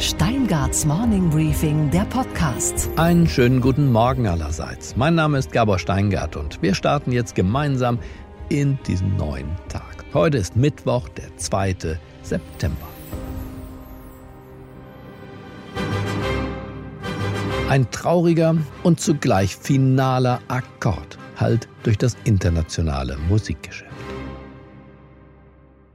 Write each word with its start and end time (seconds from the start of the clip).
Steingarts 0.00 0.86
Morning 0.86 1.28
Briefing, 1.28 1.90
der 1.90 2.06
Podcast. 2.06 2.88
Einen 2.96 3.28
schönen 3.28 3.60
guten 3.60 3.92
Morgen 3.92 4.26
allerseits. 4.26 4.96
Mein 4.96 5.14
Name 5.14 5.36
ist 5.36 5.52
Gabor 5.52 5.78
Steingart 5.78 6.36
und 6.36 6.62
wir 6.62 6.74
starten 6.74 7.12
jetzt 7.12 7.34
gemeinsam 7.34 7.98
in 8.48 8.78
diesen 8.86 9.18
neuen 9.18 9.50
Tag. 9.68 10.06
Heute 10.14 10.38
ist 10.38 10.56
Mittwoch, 10.56 11.06
der 11.10 11.36
2. 11.36 11.98
September. 12.22 12.88
Ein 17.68 17.90
trauriger 17.90 18.56
und 18.82 19.00
zugleich 19.00 19.54
finaler 19.54 20.40
Akkord 20.48 21.18
halt 21.36 21.68
durch 21.82 21.98
das 21.98 22.16
internationale 22.24 23.18
Musikgeschäft. 23.28 23.90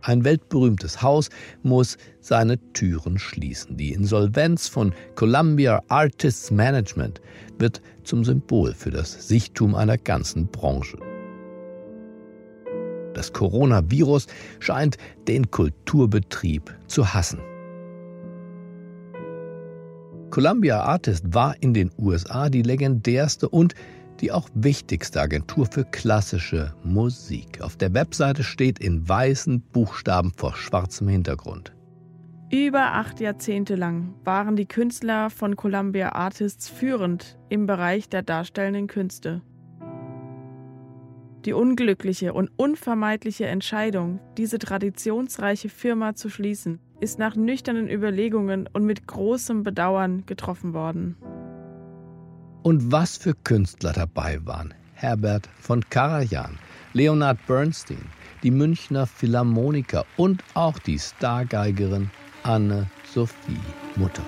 Ein 0.06 0.24
weltberühmtes 0.24 1.02
Haus 1.02 1.32
muss 1.64 1.98
seine 2.22 2.60
Türen 2.74 3.18
schließen. 3.18 3.76
Die 3.76 3.92
Insolvenz 3.92 4.68
von 4.68 4.94
Columbia 5.16 5.82
Artists 5.88 6.52
Management 6.52 7.22
wird 7.58 7.82
zum 8.04 8.24
Symbol 8.24 8.76
für 8.76 8.92
das 8.92 9.28
Sichtum 9.28 9.74
einer 9.74 9.98
ganzen 9.98 10.46
Branche. 10.46 11.00
Das 13.16 13.34
Coronavirus 13.34 14.28
scheint 14.60 14.98
den 15.28 15.50
Kulturbetrieb 15.50 16.72
zu 16.86 17.12
hassen. 17.12 17.40
Columbia 20.30 20.82
Artist 20.82 21.34
war 21.34 21.56
in 21.62 21.74
den 21.74 21.90
USA 21.98 22.50
die 22.50 22.62
legendärste 22.62 23.50
und 23.50 23.74
die 24.22 24.32
auch 24.32 24.50
wichtigste 24.54 25.22
Agentur 25.22 25.66
für 25.66 25.86
klassische 25.86 26.74
Musik. 26.84 27.62
Auf 27.62 27.78
der 27.78 27.94
Webseite 27.94 28.44
steht 28.44 28.80
in 28.80 29.08
weißen 29.08 29.62
Buchstaben 29.62 30.32
vor 30.36 30.56
schwarzem 30.56 31.08
Hintergrund. 31.08 31.74
Über 32.52 32.94
acht 32.94 33.20
Jahrzehnte 33.20 33.76
lang 33.76 34.14
waren 34.24 34.56
die 34.56 34.68
Künstler 34.68 35.30
von 35.30 35.56
Columbia 35.56 36.14
Artists 36.14 36.70
führend 36.70 37.38
im 37.50 37.66
Bereich 37.66 38.08
der 38.08 38.22
darstellenden 38.22 38.88
Künste. 38.88 39.42
Die 41.46 41.54
unglückliche 41.54 42.34
und 42.34 42.50
unvermeidliche 42.56 43.46
Entscheidung, 43.46 44.20
diese 44.38 44.58
traditionsreiche 44.58 45.70
Firma 45.70 46.16
zu 46.16 46.30
schließen, 46.30 46.80
ist 47.00 47.20
nach 47.20 47.36
nüchternen 47.36 47.90
Überlegungen 47.90 48.68
und 48.72 48.84
mit 48.84 49.06
großem 49.06 49.64
Bedauern 49.64 50.26
getroffen 50.26 50.74
worden. 50.74 51.18
Und 52.66 52.92
was 52.92 53.16
für 53.16 53.36
Künstler 53.36 53.94
dabei 53.94 54.44
waren. 54.44 54.74
Herbert 54.96 55.48
von 55.60 55.88
Karajan, 55.88 56.58
Leonard 56.94 57.38
Bernstein, 57.46 58.10
die 58.42 58.50
Münchner 58.50 59.06
Philharmoniker 59.06 60.04
und 60.18 60.44
auch 60.56 60.80
die 60.80 60.98
Stargeigerin 60.98 62.10
Anne-Sophie 62.42 63.60
Mutter. 63.96 64.24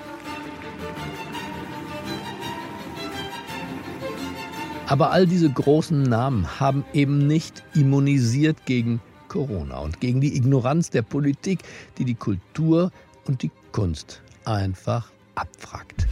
Aber 4.86 5.10
all 5.10 5.26
diese 5.26 5.50
großen 5.50 6.04
Namen 6.04 6.60
haben 6.60 6.84
eben 6.92 7.26
nicht 7.26 7.64
immunisiert 7.74 8.66
gegen 8.66 9.00
Corona 9.26 9.78
und 9.78 9.98
gegen 9.98 10.20
die 10.20 10.36
Ignoranz 10.36 10.90
der 10.90 11.02
Politik, 11.02 11.64
die 11.98 12.04
die 12.04 12.14
Kultur 12.14 12.92
und 13.26 13.42
die 13.42 13.50
Kunst 13.72 14.22
einfach 14.44 15.10
abfragt. 15.34 16.06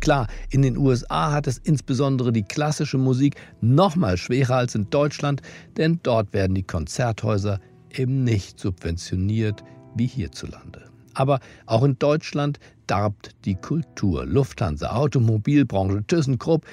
Klar, 0.00 0.28
in 0.48 0.62
den 0.62 0.76
USA 0.76 1.30
hat 1.32 1.46
es 1.46 1.58
insbesondere 1.58 2.32
die 2.32 2.42
klassische 2.42 2.98
Musik 2.98 3.36
noch 3.60 3.96
mal 3.96 4.16
schwerer 4.16 4.56
als 4.56 4.74
in 4.74 4.88
Deutschland, 4.90 5.42
denn 5.76 6.00
dort 6.02 6.32
werden 6.32 6.54
die 6.54 6.62
Konzerthäuser 6.62 7.60
eben 7.92 8.24
nicht 8.24 8.58
subventioniert 8.58 9.62
wie 9.94 10.06
hierzulande. 10.06 10.90
Aber 11.14 11.40
auch 11.66 11.82
in 11.82 11.98
Deutschland 11.98 12.58
darbt 12.86 13.30
die 13.44 13.56
Kultur. 13.56 14.24
Lufthansa, 14.24 14.92
Automobilbranche, 14.92 16.04
ThyssenKrupp 16.06 16.64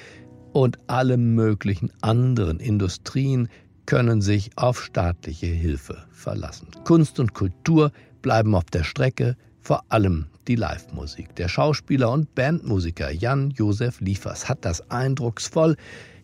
und 0.52 0.78
alle 0.86 1.16
möglichen 1.16 1.92
anderen 2.00 2.60
Industrien 2.60 3.48
können 3.86 4.20
sich 4.20 4.50
auf 4.56 4.82
staatliche 4.82 5.46
Hilfe 5.46 6.04
verlassen. 6.10 6.68
Kunst 6.84 7.20
und 7.20 7.34
Kultur 7.34 7.90
bleiben 8.22 8.54
auf 8.54 8.64
der 8.64 8.84
Strecke, 8.84 9.36
vor 9.60 9.84
allem 9.88 10.26
die 10.48 10.56
Live-Musik. 10.56 11.36
Der 11.36 11.48
Schauspieler 11.48 12.10
und 12.10 12.34
Bandmusiker 12.34 13.10
Jan-Josef 13.10 14.00
Liefers 14.00 14.48
hat 14.48 14.64
das 14.64 14.90
eindrucksvoll 14.90 15.76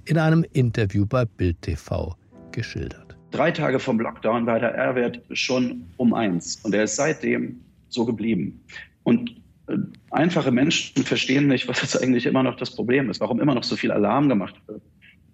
in 0.06 0.18
einem 0.18 0.44
Interview 0.52 1.06
bei 1.06 1.24
Bild 1.24 1.60
TV 1.62 2.16
geschildert. 2.50 3.16
Drei 3.30 3.50
Tage 3.50 3.78
vom 3.78 4.00
Lockdown 4.00 4.46
war 4.46 4.58
der 4.60 4.74
R-Wert 4.74 5.20
schon 5.32 5.86
um 5.96 6.14
eins 6.14 6.56
und 6.62 6.74
er 6.74 6.84
ist 6.84 6.96
seitdem 6.96 7.60
so 7.88 8.04
geblieben. 8.04 8.60
Und 9.02 9.30
äh, 9.66 9.76
einfache 10.10 10.50
Menschen 10.50 11.04
verstehen 11.04 11.48
nicht, 11.48 11.68
was 11.68 11.82
jetzt 11.82 12.00
eigentlich 12.00 12.26
immer 12.26 12.42
noch 12.42 12.56
das 12.56 12.74
Problem 12.74 13.10
ist, 13.10 13.20
warum 13.20 13.40
immer 13.40 13.54
noch 13.54 13.64
so 13.64 13.76
viel 13.76 13.90
Alarm 13.90 14.28
gemacht 14.28 14.54
wird 14.66 14.82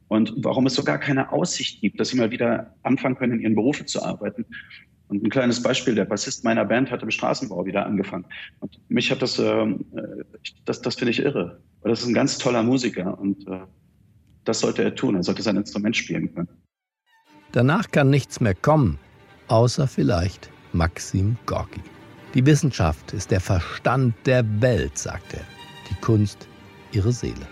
und 0.08 0.32
warum 0.38 0.66
es 0.66 0.74
so 0.74 0.82
gar 0.82 0.98
keine 0.98 1.30
Aussicht 1.32 1.80
gibt, 1.80 2.00
dass 2.00 2.08
sie 2.08 2.16
mal 2.16 2.30
wieder 2.30 2.74
anfangen 2.82 3.16
können, 3.16 3.34
in 3.34 3.40
ihren 3.40 3.54
Berufen 3.54 3.86
zu 3.86 4.02
arbeiten. 4.02 4.46
Und 5.10 5.24
ein 5.24 5.30
kleines 5.30 5.60
Beispiel, 5.60 5.96
der 5.96 6.04
Bassist 6.04 6.44
meiner 6.44 6.64
Band 6.64 6.90
hat 6.92 7.02
im 7.02 7.10
Straßenbau 7.10 7.66
wieder 7.66 7.84
angefangen. 7.84 8.24
Und 8.60 8.78
mich 8.88 9.10
hat 9.10 9.20
das, 9.20 9.40
äh, 9.40 9.66
das, 10.64 10.80
das 10.82 10.94
finde 10.94 11.10
ich 11.10 11.18
irre. 11.18 11.60
Das 11.82 12.02
ist 12.02 12.06
ein 12.06 12.14
ganz 12.14 12.38
toller 12.38 12.62
Musiker 12.62 13.18
und 13.18 13.46
äh, 13.48 13.58
das 14.44 14.60
sollte 14.60 14.84
er 14.84 14.94
tun. 14.94 15.16
Er 15.16 15.24
sollte 15.24 15.42
sein 15.42 15.56
Instrument 15.56 15.96
spielen 15.96 16.32
können. 16.32 16.48
Danach 17.50 17.90
kann 17.90 18.08
nichts 18.08 18.40
mehr 18.40 18.54
kommen, 18.54 19.00
außer 19.48 19.88
vielleicht 19.88 20.48
Maxim 20.72 21.36
Gorki. 21.44 21.80
Die 22.34 22.46
Wissenschaft 22.46 23.12
ist 23.12 23.32
der 23.32 23.40
Verstand 23.40 24.14
der 24.26 24.44
Welt, 24.62 24.96
sagt 24.96 25.34
er. 25.34 25.44
Die 25.90 26.00
Kunst 26.00 26.46
ihre 26.92 27.10
Seele. 27.10 27.48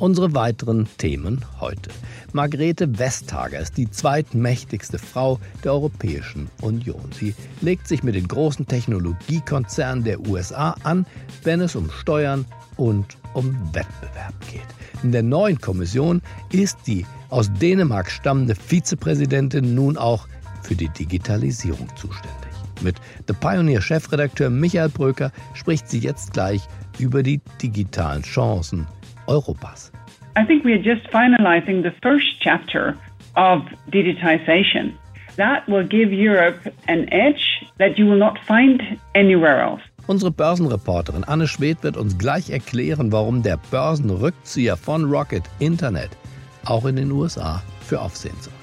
Unsere 0.00 0.34
weiteren 0.34 0.88
Themen 0.98 1.44
heute. 1.60 1.90
Margrethe 2.34 2.98
Vestager 2.98 3.60
ist 3.60 3.76
die 3.76 3.90
zweitmächtigste 3.90 4.98
Frau 4.98 5.38
der 5.62 5.72
Europäischen 5.72 6.48
Union. 6.62 7.10
Sie 7.12 7.34
legt 7.60 7.86
sich 7.86 8.02
mit 8.02 8.14
den 8.14 8.26
großen 8.26 8.66
Technologiekonzernen 8.66 10.02
der 10.04 10.20
USA 10.26 10.74
an, 10.82 11.04
wenn 11.42 11.60
es 11.60 11.76
um 11.76 11.90
Steuern 11.90 12.46
und 12.76 13.18
um 13.34 13.54
Wettbewerb 13.74 14.34
geht. 14.50 14.66
In 15.02 15.12
der 15.12 15.22
neuen 15.22 15.60
Kommission 15.60 16.22
ist 16.50 16.78
die 16.86 17.04
aus 17.28 17.52
Dänemark 17.60 18.10
stammende 18.10 18.54
Vizepräsidentin 18.54 19.74
nun 19.74 19.98
auch 19.98 20.26
für 20.62 20.74
die 20.74 20.88
Digitalisierung 20.88 21.88
zuständig. 21.96 22.32
Mit 22.80 22.96
The 23.28 23.34
Pioneer 23.34 23.82
Chefredakteur 23.82 24.48
Michael 24.48 24.88
Bröker 24.88 25.32
spricht 25.52 25.88
sie 25.88 25.98
jetzt 25.98 26.32
gleich 26.32 26.62
über 26.98 27.22
die 27.22 27.40
digitalen 27.60 28.22
Chancen 28.22 28.86
Europas. 29.26 29.91
I 30.34 30.44
think 30.44 30.64
we 30.64 30.72
are 30.72 30.82
just 30.82 31.06
finalizing 31.10 31.82
the 31.82 31.92
first 32.02 32.40
chapter 32.40 32.96
of 33.36 33.62
digitization. 33.90 34.94
That 35.36 35.68
will 35.68 35.86
give 35.86 36.12
Europe 36.12 36.72
an 36.88 37.12
edge 37.12 37.64
that 37.78 37.98
you 37.98 38.06
will 38.06 38.18
not 38.18 38.38
find 38.46 38.82
anywhere 39.14 39.60
else. 39.60 39.82
Unsere 40.06 40.30
Börsenreporterin 40.30 41.24
Anne 41.24 41.46
Schwedt 41.46 41.82
wird 41.82 41.96
uns 41.96 42.18
gleich 42.18 42.50
erklären, 42.50 43.12
warum 43.12 43.42
der 43.42 43.58
Börsenrückzieher 43.70 44.76
von 44.76 45.04
Rocket 45.04 45.44
Internet 45.58 46.10
auch 46.64 46.86
in 46.86 46.96
den 46.96 47.12
USA 47.12 47.62
für 47.80 48.00
Aufsehen 48.00 48.36
sorgt. 48.40 48.58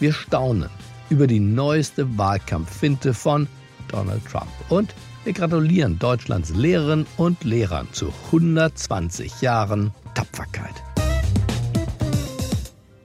Wir 0.00 0.12
staunen 0.12 0.70
über 1.08 1.26
die 1.26 1.40
neueste 1.40 2.18
Wahlkampffinte 2.18 3.14
von 3.14 3.46
Donald 3.88 4.24
Trump 4.26 4.50
und 4.68 4.94
wir 5.24 5.32
gratulieren 5.32 5.98
Deutschlands 5.98 6.54
Lehrerinnen 6.54 7.06
und 7.16 7.44
Lehrern 7.44 7.88
zu 7.92 8.12
120 8.32 9.40
Jahren 9.40 9.92
Tapferkeit. 10.14 10.82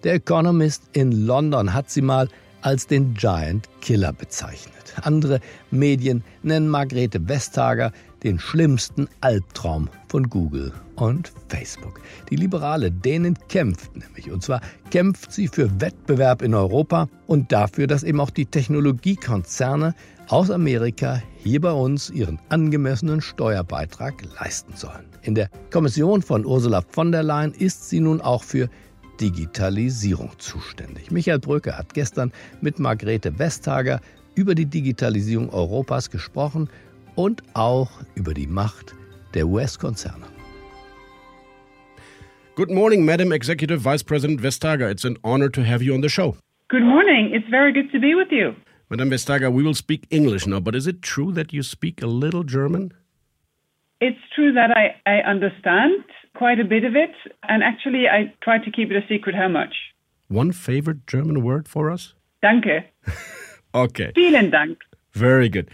Der 0.04 0.14
Economist 0.14 0.84
in 0.94 1.26
London 1.26 1.74
hat 1.74 1.90
sie 1.90 2.02
mal 2.02 2.30
als 2.62 2.86
den 2.86 3.16
Giant 3.16 3.68
Killer 3.82 4.14
bezeichnet. 4.14 4.94
Andere 5.02 5.40
Medien 5.72 6.24
nennen 6.44 6.70
Margrethe 6.70 7.28
Vestager 7.28 7.92
den 8.24 8.40
schlimmsten 8.40 9.08
Albtraum 9.22 9.90
von 10.08 10.30
Google 10.30 10.72
und 10.96 11.32
Facebook. 11.50 12.02
Die 12.30 12.36
Liberale 12.36 12.92
Dänen 12.92 13.38
kämpft 13.48 13.96
nämlich. 13.96 14.32
Und 14.32 14.44
zwar 14.44 14.62
kämpft 14.92 15.32
sie 15.32 15.48
für 15.48 15.70
Wettbewerb 15.82 16.42
in 16.42 16.54
Europa 16.54 17.10
und 17.28 17.52
dafür, 17.52 17.88
dass 17.88 18.04
eben 18.04 18.20
auch 18.20 18.32
die 18.32 18.46
Technologiekonzerne 18.46 19.96
aus 20.28 20.52
Amerika 20.52 21.22
hier 21.38 21.62
bei 21.62 21.72
uns 21.72 22.10
ihren 22.10 22.40
angemessenen 22.50 23.22
Steuerbeitrag 23.22 24.16
leisten 24.40 24.74
sollen. 24.76 25.06
In 25.22 25.36
der 25.36 25.50
Kommission 25.72 26.22
von 26.22 26.46
Ursula 26.46 26.84
von 26.90 27.12
der 27.12 27.24
Leyen 27.24 27.54
ist 27.54 27.90
sie 27.90 28.00
nun 28.00 28.22
auch 28.22 28.44
für 28.44 28.70
Digitalisierung 29.20 30.32
zuständig. 30.38 31.12
Michael 31.12 31.40
Bröcker 31.40 31.78
hat 31.78 31.94
gestern 31.94 32.32
mit 32.62 32.80
Margrethe 32.80 33.38
Vestager 33.38 34.00
über 34.36 34.56
die 34.56 34.66
Digitalisierung 34.66 35.50
Europas 35.50 36.10
gesprochen 36.10 36.70
und 37.16 37.44
auch 37.54 37.90
über 38.16 38.34
die 38.34 38.48
Macht 38.48 38.96
der 39.34 39.48
US-Konzerne. 39.48 40.26
Good 42.56 42.72
morning, 42.72 43.06
Madam 43.06 43.32
Executive 43.32 43.84
Vice 43.84 44.04
President 44.04 44.42
Vestager. 44.42 44.90
It's 44.90 45.06
an 45.06 45.18
honor 45.24 45.52
to 45.52 45.62
have 45.62 45.84
you 45.84 45.94
on 45.94 46.02
the 46.02 46.10
show. 46.10 46.36
Good 46.70 46.84
morning. 46.84 47.34
It's 47.34 47.48
very 47.50 47.72
good 47.72 47.92
to 47.92 48.00
be 48.00 48.16
with 48.16 48.32
you. 48.32 48.56
Madame 48.90 49.10
Vestager, 49.10 49.52
we 49.52 49.64
will 49.64 49.76
speak 49.76 50.08
English 50.10 50.48
now, 50.48 50.60
but 50.60 50.76
is 50.76 50.88
it 50.88 51.02
true 51.02 51.32
that 51.34 51.54
you 51.54 51.62
speak 51.62 52.02
a 52.02 52.08
little 52.08 52.44
German? 52.44 52.94
It's 54.00 54.20
true 54.36 54.54
that 54.54 54.72
I, 54.72 54.96
I 55.06 55.22
understand 55.22 56.04
quite 56.36 56.60
a 56.60 56.64
bit 56.64 56.84
of 56.84 56.96
it, 56.96 57.16
and 57.50 57.64
actually 57.64 58.08
I 58.08 58.34
try 58.44 58.60
to 58.60 58.72
keep 58.72 58.92
it 58.92 58.96
a 58.96 59.08
secret 59.08 59.36
how 59.36 59.48
much. 59.48 59.74
One 60.28 60.52
favorite 60.52 61.08
German 61.08 61.44
word 61.44 61.68
for 61.68 61.90
us? 61.90 62.14
Danke. 62.44 62.86
Okay. 63.74 64.12
Vielen 64.16 64.50
Dank. 64.50 64.80
Very 65.14 65.50
good. 65.50 65.70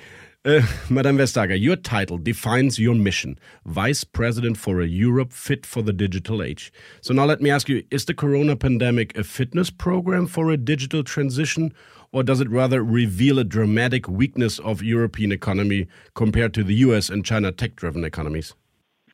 Uh, 0.45 0.61
Madame 0.89 1.17
Vestager, 1.17 1.57
your 1.57 1.77
title 1.77 2.17
defines 2.17 2.77
your 2.77 2.95
mission 2.95 3.39
Vice 3.65 4.03
President 4.03 4.57
for 4.57 4.81
a 4.81 4.85
Europe 4.85 5.31
Fit 5.31 5.65
for 5.65 5.81
the 5.81 5.93
Digital 5.93 6.43
Age. 6.43 6.73
So 6.99 7.13
now 7.13 7.23
let 7.23 7.39
me 7.39 7.49
ask 7.49 7.69
you 7.69 7.83
is 7.91 8.05
the 8.05 8.13
corona 8.13 8.57
pandemic 8.57 9.17
a 9.17 9.23
fitness 9.23 9.69
program 9.69 10.27
for 10.27 10.51
a 10.51 10.57
digital 10.57 11.01
transition, 11.01 11.71
or 12.13 12.23
does 12.23 12.39
it 12.39 12.49
rather 12.49 12.81
reveal 12.83 13.39
a 13.39 13.43
dramatic 13.43 14.07
weakness 14.07 14.59
of 14.59 14.81
European 14.81 15.31
economy 15.31 15.87
compared 16.15 16.53
to 16.53 16.63
the 16.63 16.75
US 16.75 17.09
and 17.09 17.25
China 17.25 17.51
tech 17.51 17.75
driven 17.75 18.05
economies? 18.05 18.53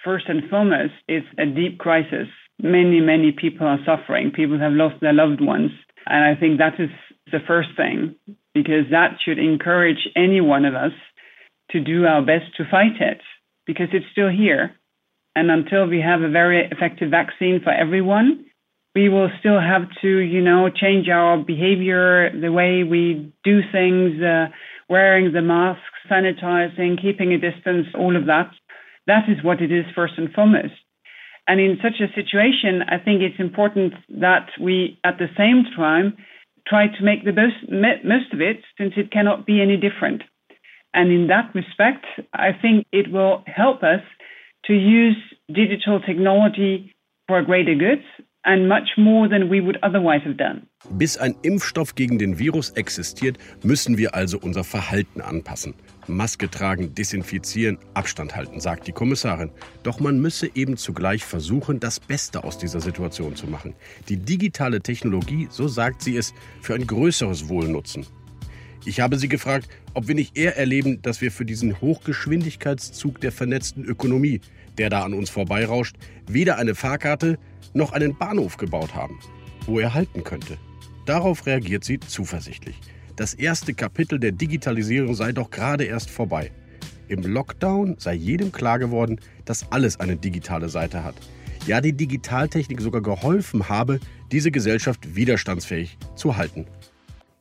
First 0.03 0.25
and 0.27 0.47
foremost, 0.49 0.93
it's 1.07 1.25
a 1.39 1.45
deep 1.45 1.79
crisis. 1.79 2.27
Many, 2.61 2.99
many 2.99 3.31
people 3.31 3.65
are 3.65 3.79
suffering. 3.85 4.31
People 4.31 4.59
have 4.59 4.73
lost 4.73 4.95
their 5.01 5.13
loved 5.13 5.41
ones. 5.41 5.71
And 6.05 6.25
I 6.25 6.39
think 6.39 6.59
that 6.59 6.79
is 6.79 6.89
the 7.31 7.39
first 7.47 7.69
thing, 7.77 8.15
because 8.53 8.85
that 8.91 9.17
should 9.23 9.39
encourage 9.39 10.07
any 10.15 10.41
one 10.41 10.65
of 10.65 10.75
us 10.75 10.91
to 11.71 11.79
do 11.79 12.05
our 12.05 12.21
best 12.21 12.55
to 12.57 12.65
fight 12.69 12.99
it, 12.99 13.21
because 13.65 13.87
it's 13.93 14.05
still 14.11 14.29
here. 14.29 14.75
And 15.35 15.51
until 15.51 15.87
we 15.87 16.01
have 16.01 16.21
a 16.21 16.29
very 16.29 16.67
effective 16.69 17.11
vaccine 17.11 17.61
for 17.63 17.71
everyone, 17.71 18.45
we 18.99 19.07
will 19.07 19.29
still 19.39 19.61
have 19.61 19.83
to, 20.01 20.09
you 20.17 20.41
know, 20.41 20.69
change 20.69 21.07
our 21.07 21.37
behavior, 21.37 22.29
the 22.37 22.51
way 22.51 22.83
we 22.83 23.31
do 23.45 23.61
things, 23.71 24.21
uh, 24.21 24.47
wearing 24.89 25.31
the 25.31 25.41
masks, 25.41 25.99
sanitizing, 26.11 27.01
keeping 27.01 27.31
a 27.31 27.37
distance, 27.37 27.87
all 27.95 28.17
of 28.17 28.25
that. 28.25 28.51
That 29.07 29.29
is 29.29 29.41
what 29.41 29.61
it 29.61 29.71
is 29.71 29.85
first 29.95 30.15
and 30.17 30.29
foremost. 30.33 30.73
And 31.47 31.61
in 31.61 31.77
such 31.81 32.01
a 32.01 32.13
situation, 32.13 32.83
I 32.89 32.97
think 32.97 33.21
it's 33.21 33.39
important 33.39 33.93
that 34.19 34.47
we, 34.59 34.99
at 35.05 35.17
the 35.17 35.31
same 35.37 35.63
time, 35.77 36.17
try 36.67 36.87
to 36.87 37.03
make 37.03 37.23
the 37.23 37.31
most, 37.31 37.59
most 38.03 38.33
of 38.33 38.41
it 38.41 38.57
since 38.77 38.93
it 38.97 39.11
cannot 39.11 39.45
be 39.45 39.61
any 39.61 39.77
different. 39.77 40.23
And 40.93 41.09
in 41.09 41.27
that 41.27 41.55
respect, 41.55 42.05
I 42.33 42.49
think 42.61 42.85
it 42.91 43.11
will 43.11 43.43
help 43.47 43.81
us 43.81 44.03
to 44.65 44.73
use 44.73 45.17
digital 45.47 46.01
technology 46.01 46.93
for 47.27 47.41
greater 47.43 47.75
good 47.75 48.03
Bis 50.89 51.17
ein 51.17 51.35
Impfstoff 51.43 51.93
gegen 51.93 52.17
den 52.17 52.39
Virus 52.39 52.71
existiert, 52.71 53.37
müssen 53.63 53.99
wir 53.99 54.15
also 54.15 54.39
unser 54.39 54.63
Verhalten 54.63 55.21
anpassen. 55.21 55.75
Maske 56.07 56.49
tragen, 56.49 56.95
desinfizieren, 56.95 57.77
Abstand 57.93 58.35
halten, 58.35 58.59
sagt 58.59 58.87
die 58.87 58.91
Kommissarin. 58.91 59.51
Doch 59.83 59.99
man 59.99 60.19
müsse 60.19 60.49
eben 60.55 60.77
zugleich 60.77 61.23
versuchen, 61.23 61.79
das 61.79 61.99
Beste 61.99 62.43
aus 62.43 62.57
dieser 62.57 62.81
Situation 62.81 63.35
zu 63.35 63.45
machen. 63.45 63.75
Die 64.09 64.17
digitale 64.17 64.81
Technologie, 64.81 65.47
so 65.51 65.67
sagt 65.67 66.01
sie 66.01 66.17
es, 66.17 66.33
für 66.59 66.73
ein 66.73 66.87
größeres 66.87 67.49
Wohl 67.49 67.67
nutzen. 67.67 68.07
Ich 68.83 68.99
habe 68.99 69.17
sie 69.17 69.27
gefragt, 69.29 69.67
ob 69.93 70.07
wir 70.07 70.15
nicht 70.15 70.35
eher 70.35 70.57
erleben, 70.57 71.03
dass 71.03 71.21
wir 71.21 71.31
für 71.31 71.45
diesen 71.45 71.79
Hochgeschwindigkeitszug 71.81 73.21
der 73.21 73.31
vernetzten 73.31 73.85
Ökonomie, 73.85 74.41
der 74.79 74.89
da 74.89 75.03
an 75.03 75.13
uns 75.13 75.29
vorbeirauscht, 75.29 75.97
weder 76.27 76.57
eine 76.57 76.73
Fahrkarte 76.73 77.37
noch 77.73 77.91
einen 77.91 78.17
Bahnhof 78.17 78.57
gebaut 78.57 78.95
haben, 78.95 79.19
wo 79.65 79.79
er 79.79 79.93
halten 79.93 80.23
könnte. 80.23 80.57
Darauf 81.05 81.45
reagiert 81.45 81.83
sie 81.83 81.99
zuversichtlich. 81.99 82.79
Das 83.15 83.33
erste 83.33 83.73
Kapitel 83.73 84.19
der 84.19 84.31
Digitalisierung 84.31 85.13
sei 85.13 85.33
doch 85.33 85.51
gerade 85.51 85.83
erst 85.83 86.09
vorbei. 86.09 86.51
Im 87.09 87.21
Lockdown 87.23 87.95
sei 87.97 88.13
jedem 88.13 88.51
klar 88.51 88.79
geworden, 88.79 89.19
dass 89.45 89.71
alles 89.71 89.99
eine 89.99 90.15
digitale 90.15 90.69
Seite 90.69 91.03
hat. 91.03 91.15
Ja, 91.67 91.81
die 91.81 91.93
Digitaltechnik 91.93 92.79
sogar 92.79 93.01
geholfen 93.01 93.67
habe, 93.67 93.99
diese 94.31 94.51
Gesellschaft 94.51 95.15
widerstandsfähig 95.15 95.97
zu 96.15 96.37
halten. 96.37 96.65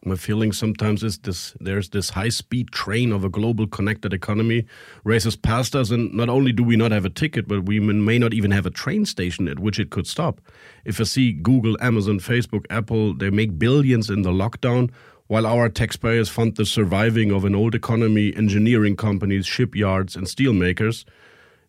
My 0.08 0.16
feeling 0.16 0.52
sometimes 0.52 1.02
is 1.02 1.18
this 1.18 1.54
there's 1.60 1.90
this 1.90 2.08
high 2.08 2.30
speed 2.30 2.70
train 2.70 3.12
of 3.12 3.24
a 3.24 3.28
global 3.28 3.66
connected 3.66 4.14
economy 4.14 4.64
races 5.04 5.36
past 5.36 5.76
us, 5.76 5.90
and 5.90 6.14
not 6.14 6.30
only 6.30 6.50
do 6.50 6.64
we 6.64 6.76
not 6.76 6.92
have 6.92 7.04
a 7.04 7.10
ticket, 7.10 7.46
but 7.46 7.66
we 7.66 7.78
may 7.78 8.18
not 8.18 8.32
even 8.32 8.50
have 8.50 8.64
a 8.64 8.70
train 8.70 9.04
station 9.04 9.48
at 9.48 9.58
which 9.58 9.78
it 9.78 9.90
could 9.90 10.06
stop. 10.06 10.40
If 10.86 10.98
I 10.98 11.04
see 11.04 11.32
Google, 11.32 11.76
Amazon, 11.82 12.20
Facebook, 12.20 12.64
Apple, 12.70 13.12
they 13.12 13.28
make 13.28 13.58
billions 13.58 14.08
in 14.08 14.22
the 14.22 14.30
lockdown, 14.30 14.90
while 15.26 15.46
our 15.46 15.68
taxpayers 15.68 16.30
fund 16.30 16.56
the 16.56 16.64
surviving 16.64 17.30
of 17.30 17.44
an 17.44 17.54
old 17.54 17.74
economy, 17.74 18.34
engineering 18.34 18.96
companies, 18.96 19.44
shipyards, 19.44 20.16
and 20.16 20.26
steelmakers. 20.26 21.04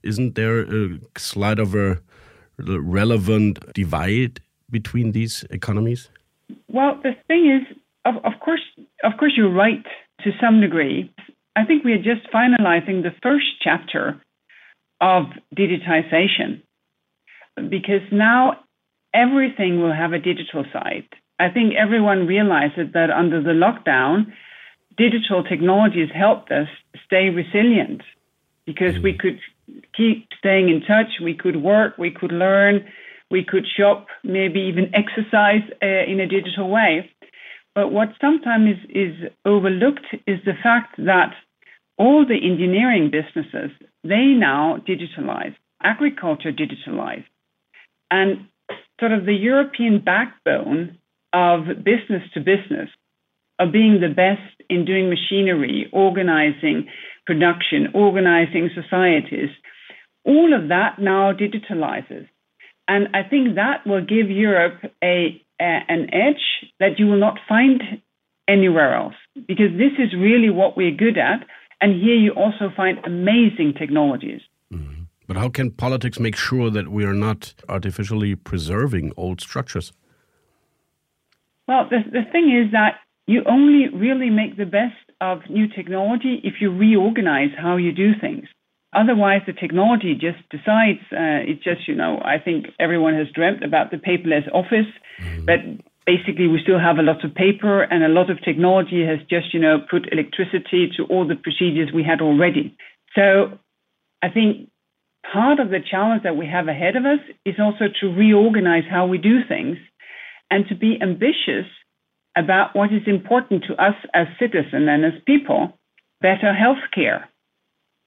Isn't 0.01 0.35
there 0.35 0.61
a 0.61 0.97
slight 1.17 1.59
of 1.59 1.75
a 1.75 1.99
relevant 2.57 3.73
divide 3.73 4.39
between 4.71 5.11
these 5.11 5.43
economies? 5.49 6.09
Well, 6.69 6.97
the 7.03 7.17
thing 7.27 7.51
is, 7.51 7.77
of, 8.05 8.15
of 8.23 8.33
course, 8.39 8.61
of 9.03 9.13
course, 9.19 9.33
you're 9.35 9.53
right 9.53 9.85
to 10.23 10.31
some 10.41 10.61
degree. 10.61 11.13
I 11.55 11.65
think 11.65 11.83
we 11.83 11.93
are 11.93 11.97
just 11.97 12.31
finalizing 12.33 13.03
the 13.03 13.13
first 13.21 13.47
chapter 13.61 14.21
of 15.01 15.23
digitization 15.55 16.61
because 17.69 18.01
now 18.11 18.59
everything 19.13 19.81
will 19.81 19.93
have 19.93 20.13
a 20.13 20.19
digital 20.19 20.65
side. 20.71 21.07
I 21.39 21.49
think 21.49 21.73
everyone 21.75 22.27
realizes 22.27 22.93
that 22.93 23.09
under 23.09 23.41
the 23.41 23.51
lockdown, 23.51 24.31
digital 24.97 25.43
technologies 25.43 26.09
helped 26.13 26.51
us 26.51 26.67
stay 27.05 27.29
resilient 27.29 28.01
because 28.65 28.99
we 29.01 29.13
could 29.13 29.39
keep 29.95 30.27
staying 30.37 30.69
in 30.69 30.81
touch, 30.81 31.19
we 31.23 31.33
could 31.33 31.55
work, 31.57 31.97
we 31.97 32.11
could 32.11 32.31
learn, 32.31 32.85
we 33.31 33.43
could 33.43 33.65
shop, 33.77 34.07
maybe 34.23 34.59
even 34.59 34.93
exercise 34.93 35.63
uh, 35.81 36.11
in 36.11 36.19
a 36.19 36.27
digital 36.27 36.69
way. 36.69 37.09
But 37.75 37.91
what 37.91 38.09
sometimes 38.19 38.77
is, 38.93 39.13
is 39.13 39.31
overlooked 39.45 40.05
is 40.27 40.39
the 40.45 40.57
fact 40.61 40.95
that 40.97 41.33
all 41.97 42.25
the 42.25 42.35
engineering 42.35 43.11
businesses, 43.11 43.71
they 44.03 44.33
now 44.35 44.77
digitalize, 44.87 45.55
agriculture 45.83 46.51
digitalize. 46.51 47.25
And 48.09 48.47
sort 48.99 49.11
of 49.11 49.25
the 49.25 49.33
European 49.33 49.99
backbone 50.03 50.97
of 51.33 51.65
business 51.83 52.23
to 52.33 52.39
business, 52.39 52.89
of 53.59 53.71
being 53.71 53.99
the 53.99 54.13
best 54.13 54.61
in 54.69 54.85
doing 54.85 55.09
machinery, 55.09 55.89
organizing 55.91 56.87
production, 57.25 57.87
organizing 57.93 58.69
societies, 58.73 59.49
all 60.25 60.53
of 60.53 60.69
that 60.69 60.99
now 60.99 61.31
digitalizes. 61.33 62.27
And 62.87 63.09
I 63.13 63.23
think 63.23 63.55
that 63.55 63.85
will 63.85 64.01
give 64.01 64.29
Europe 64.29 64.81
a, 65.03 65.41
an 65.59 66.13
edge 66.13 66.69
that 66.79 66.99
you 66.99 67.05
will 67.07 67.19
not 67.19 67.39
find 67.47 67.81
anywhere 68.47 68.95
else 68.95 69.15
because 69.47 69.71
this 69.77 69.93
is 69.99 70.13
really 70.13 70.49
what 70.49 70.75
we're 70.75 70.95
good 70.95 71.17
at. 71.17 71.45
And 71.81 71.93
here 71.93 72.15
you 72.15 72.31
also 72.31 72.71
find 72.75 72.97
amazing 73.05 73.73
technologies. 73.77 74.41
Mm-hmm. 74.73 75.03
But 75.27 75.37
how 75.37 75.49
can 75.49 75.71
politics 75.71 76.19
make 76.19 76.35
sure 76.35 76.69
that 76.69 76.89
we 76.89 77.05
are 77.05 77.13
not 77.13 77.53
artificially 77.69 78.35
preserving 78.35 79.13
old 79.15 79.39
structures? 79.41 79.93
Well, 81.67 81.87
the, 81.89 81.99
the 82.11 82.23
thing 82.31 82.51
is 82.51 82.71
that 82.71 82.95
you 83.27 83.43
only 83.45 83.89
really 83.89 84.31
make 84.31 84.57
the 84.57 84.65
best 84.65 84.95
of 85.21 85.41
new 85.49 85.67
technology 85.67 86.41
if 86.43 86.55
you 86.59 86.75
reorganize 86.75 87.51
how 87.55 87.77
you 87.77 87.91
do 87.91 88.13
things. 88.19 88.47
Otherwise, 88.93 89.41
the 89.45 89.53
technology 89.53 90.15
just 90.15 90.37
decides. 90.49 90.99
Uh, 91.11 91.45
it's 91.45 91.63
just, 91.63 91.87
you 91.87 91.95
know, 91.95 92.19
I 92.23 92.39
think 92.39 92.67
everyone 92.79 93.13
has 93.13 93.27
dreamt 93.33 93.63
about 93.63 93.91
the 93.91 93.97
paperless 93.97 94.51
office, 94.51 94.89
mm-hmm. 95.21 95.45
but 95.45 95.59
basically 96.05 96.47
we 96.47 96.59
still 96.63 96.79
have 96.79 96.97
a 96.97 97.03
lot 97.03 97.23
of 97.23 97.35
paper 97.35 97.83
and 97.83 98.03
a 98.03 98.07
lot 98.07 98.31
of 98.31 98.41
technology 98.43 99.05
has 99.05 99.19
just, 99.29 99.53
you 99.53 99.59
know, 99.59 99.77
put 99.91 100.11
electricity 100.11 100.89
to 100.97 101.03
all 101.05 101.27
the 101.27 101.35
procedures 101.35 101.91
we 101.93 102.03
had 102.03 102.19
already. 102.19 102.75
So 103.13 103.59
I 104.23 104.29
think 104.29 104.69
part 105.31 105.59
of 105.59 105.69
the 105.69 105.79
challenge 105.79 106.23
that 106.23 106.35
we 106.35 106.47
have 106.47 106.67
ahead 106.67 106.95
of 106.95 107.05
us 107.05 107.19
is 107.45 107.55
also 107.59 107.85
to 108.01 108.07
reorganize 108.07 108.85
how 108.89 109.05
we 109.05 109.19
do 109.19 109.41
things 109.47 109.77
and 110.49 110.67
to 110.67 110.75
be 110.75 110.97
ambitious 110.99 111.67
about 112.35 112.75
what 112.75 112.91
is 112.91 113.03
important 113.05 113.65
to 113.67 113.73
us 113.75 113.95
as 114.13 114.27
citizens 114.39 114.87
and 114.89 115.05
as 115.05 115.13
people. 115.25 115.77
Better 116.21 116.53
healthcare, 116.53 117.25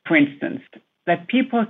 for 0.06 0.16
instance, 0.16 0.61
that 1.06 1.28
people, 1.28 1.66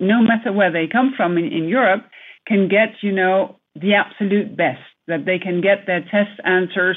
no 0.00 0.22
matter 0.22 0.52
where 0.52 0.72
they 0.72 0.86
come 0.90 1.14
from 1.16 1.38
in, 1.38 1.46
in 1.46 1.68
Europe, 1.68 2.04
can 2.46 2.68
get, 2.68 3.02
you 3.02 3.12
know, 3.12 3.56
the 3.74 3.94
absolute 3.94 4.56
best, 4.56 4.80
that 5.06 5.24
they 5.26 5.38
can 5.38 5.60
get 5.60 5.86
their 5.86 6.00
test 6.00 6.40
answers 6.44 6.96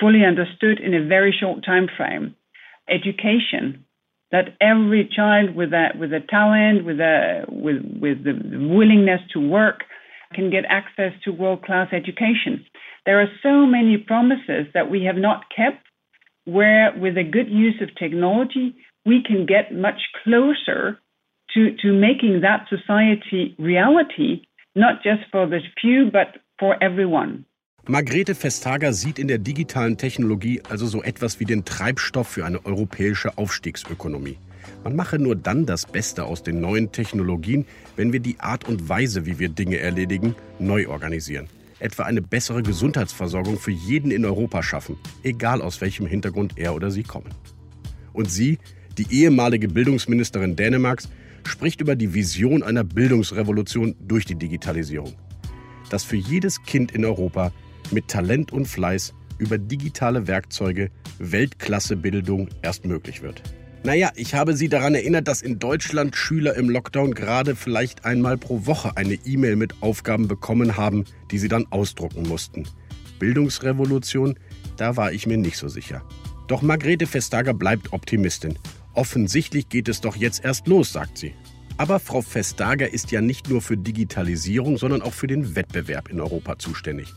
fully 0.00 0.24
understood 0.24 0.80
in 0.80 0.94
a 0.94 1.06
very 1.06 1.34
short 1.38 1.64
time 1.64 1.86
frame. 1.96 2.34
Education, 2.88 3.84
that 4.32 4.56
every 4.60 5.08
child 5.14 5.54
with 5.54 5.72
a 5.72 5.88
with 5.98 6.12
a 6.12 6.20
talent, 6.20 6.84
with 6.84 6.98
a 6.98 7.44
with 7.48 7.76
with 8.00 8.24
the 8.24 8.32
willingness 8.68 9.20
to 9.32 9.38
work, 9.38 9.84
can 10.34 10.50
get 10.50 10.64
access 10.68 11.12
to 11.24 11.30
world 11.30 11.62
class 11.62 11.88
education. 11.92 12.64
There 13.06 13.20
are 13.20 13.28
so 13.42 13.66
many 13.66 13.98
promises 13.98 14.66
that 14.74 14.90
we 14.90 15.04
have 15.04 15.16
not 15.16 15.44
kept 15.54 15.86
where 16.44 16.92
with 16.98 17.16
a 17.16 17.24
good 17.24 17.48
use 17.48 17.80
of 17.80 17.94
technology, 17.96 18.74
we 19.04 19.22
can 19.22 19.46
get 19.46 19.72
much 19.72 20.00
closer 20.22 20.98
to, 21.54 21.76
to 21.82 21.92
making 21.92 22.40
that 22.42 22.66
society 22.68 23.54
reality, 23.58 24.42
not 24.74 25.02
just 25.02 25.22
for 25.30 25.46
the 25.46 25.60
few, 25.80 26.10
but 26.10 26.36
for 26.58 26.76
everyone. 26.82 27.44
Margrethe 27.84 28.34
Vestager 28.36 28.92
sieht 28.92 29.18
in 29.18 29.26
der 29.26 29.38
digitalen 29.38 29.96
Technologie 29.96 30.62
also 30.68 30.86
so 30.86 31.02
etwas 31.02 31.40
wie 31.40 31.44
den 31.46 31.64
Treibstoff 31.64 32.28
für 32.28 32.44
eine 32.46 32.64
europäische 32.64 33.36
Aufstiegsökonomie. 33.36 34.38
Man 34.84 34.94
mache 34.94 35.18
nur 35.18 35.34
dann 35.34 35.66
das 35.66 35.86
Beste 35.86 36.24
aus 36.24 36.44
den 36.44 36.60
neuen 36.60 36.92
Technologien, 36.92 37.66
wenn 37.96 38.12
wir 38.12 38.20
die 38.20 38.38
Art 38.38 38.68
und 38.68 38.88
Weise, 38.88 39.26
wie 39.26 39.40
wir 39.40 39.48
Dinge 39.48 39.78
erledigen, 39.78 40.36
neu 40.60 40.88
organisieren. 40.88 41.48
Etwa 41.80 42.04
eine 42.04 42.22
bessere 42.22 42.62
Gesundheitsversorgung 42.62 43.58
für 43.58 43.72
jeden 43.72 44.12
in 44.12 44.24
Europa 44.24 44.62
schaffen, 44.62 44.96
egal 45.24 45.60
aus 45.60 45.80
welchem 45.80 46.06
Hintergrund 46.06 46.56
er 46.56 46.76
oder 46.76 46.92
sie 46.92 47.02
kommen. 47.02 47.34
Und 48.12 48.30
sie, 48.30 48.58
die 48.98 49.06
ehemalige 49.10 49.68
Bildungsministerin 49.68 50.56
Dänemarks, 50.56 51.08
spricht 51.46 51.80
über 51.80 51.96
die 51.96 52.14
Vision 52.14 52.62
einer 52.62 52.84
Bildungsrevolution 52.84 53.94
durch 54.00 54.24
die 54.24 54.36
Digitalisierung. 54.36 55.14
Dass 55.90 56.04
für 56.04 56.16
jedes 56.16 56.62
Kind 56.62 56.92
in 56.92 57.04
Europa 57.04 57.52
mit 57.90 58.08
Talent 58.08 58.52
und 58.52 58.66
Fleiß 58.66 59.14
über 59.38 59.58
digitale 59.58 60.26
Werkzeuge 60.26 60.90
Weltklassebildung 61.18 62.48
erst 62.62 62.86
möglich 62.86 63.22
wird. 63.22 63.42
Naja, 63.84 64.12
ich 64.14 64.34
habe 64.34 64.54
Sie 64.54 64.68
daran 64.68 64.94
erinnert, 64.94 65.26
dass 65.26 65.42
in 65.42 65.58
Deutschland 65.58 66.14
Schüler 66.14 66.54
im 66.54 66.70
Lockdown 66.70 67.14
gerade 67.14 67.56
vielleicht 67.56 68.04
einmal 68.04 68.38
pro 68.38 68.64
Woche 68.64 68.96
eine 68.96 69.14
E-Mail 69.14 69.56
mit 69.56 69.82
Aufgaben 69.82 70.28
bekommen 70.28 70.76
haben, 70.76 71.04
die 71.32 71.38
sie 71.38 71.48
dann 71.48 71.66
ausdrucken 71.70 72.22
mussten. 72.28 72.64
Bildungsrevolution, 73.18 74.38
da 74.76 74.96
war 74.96 75.12
ich 75.12 75.26
mir 75.26 75.36
nicht 75.36 75.56
so 75.56 75.66
sicher. 75.66 76.02
Doch 76.46 76.62
Margrethe 76.62 77.12
Vestager 77.12 77.54
bleibt 77.54 77.92
Optimistin. 77.92 78.56
Offensichtlich 78.94 79.68
geht 79.68 79.88
es 79.88 80.00
doch 80.00 80.16
jetzt 80.16 80.44
erst 80.44 80.66
los, 80.68 80.92
sagt 80.92 81.18
sie. 81.18 81.34
Aber 81.78 81.98
Frau 81.98 82.22
Vestager 82.22 82.92
ist 82.92 83.10
ja 83.10 83.20
nicht 83.20 83.48
nur 83.48 83.62
für 83.62 83.76
Digitalisierung, 83.76 84.76
sondern 84.76 85.02
auch 85.02 85.14
für 85.14 85.26
den 85.26 85.56
Wettbewerb 85.56 86.10
in 86.10 86.20
Europa 86.20 86.58
zuständig 86.58 87.12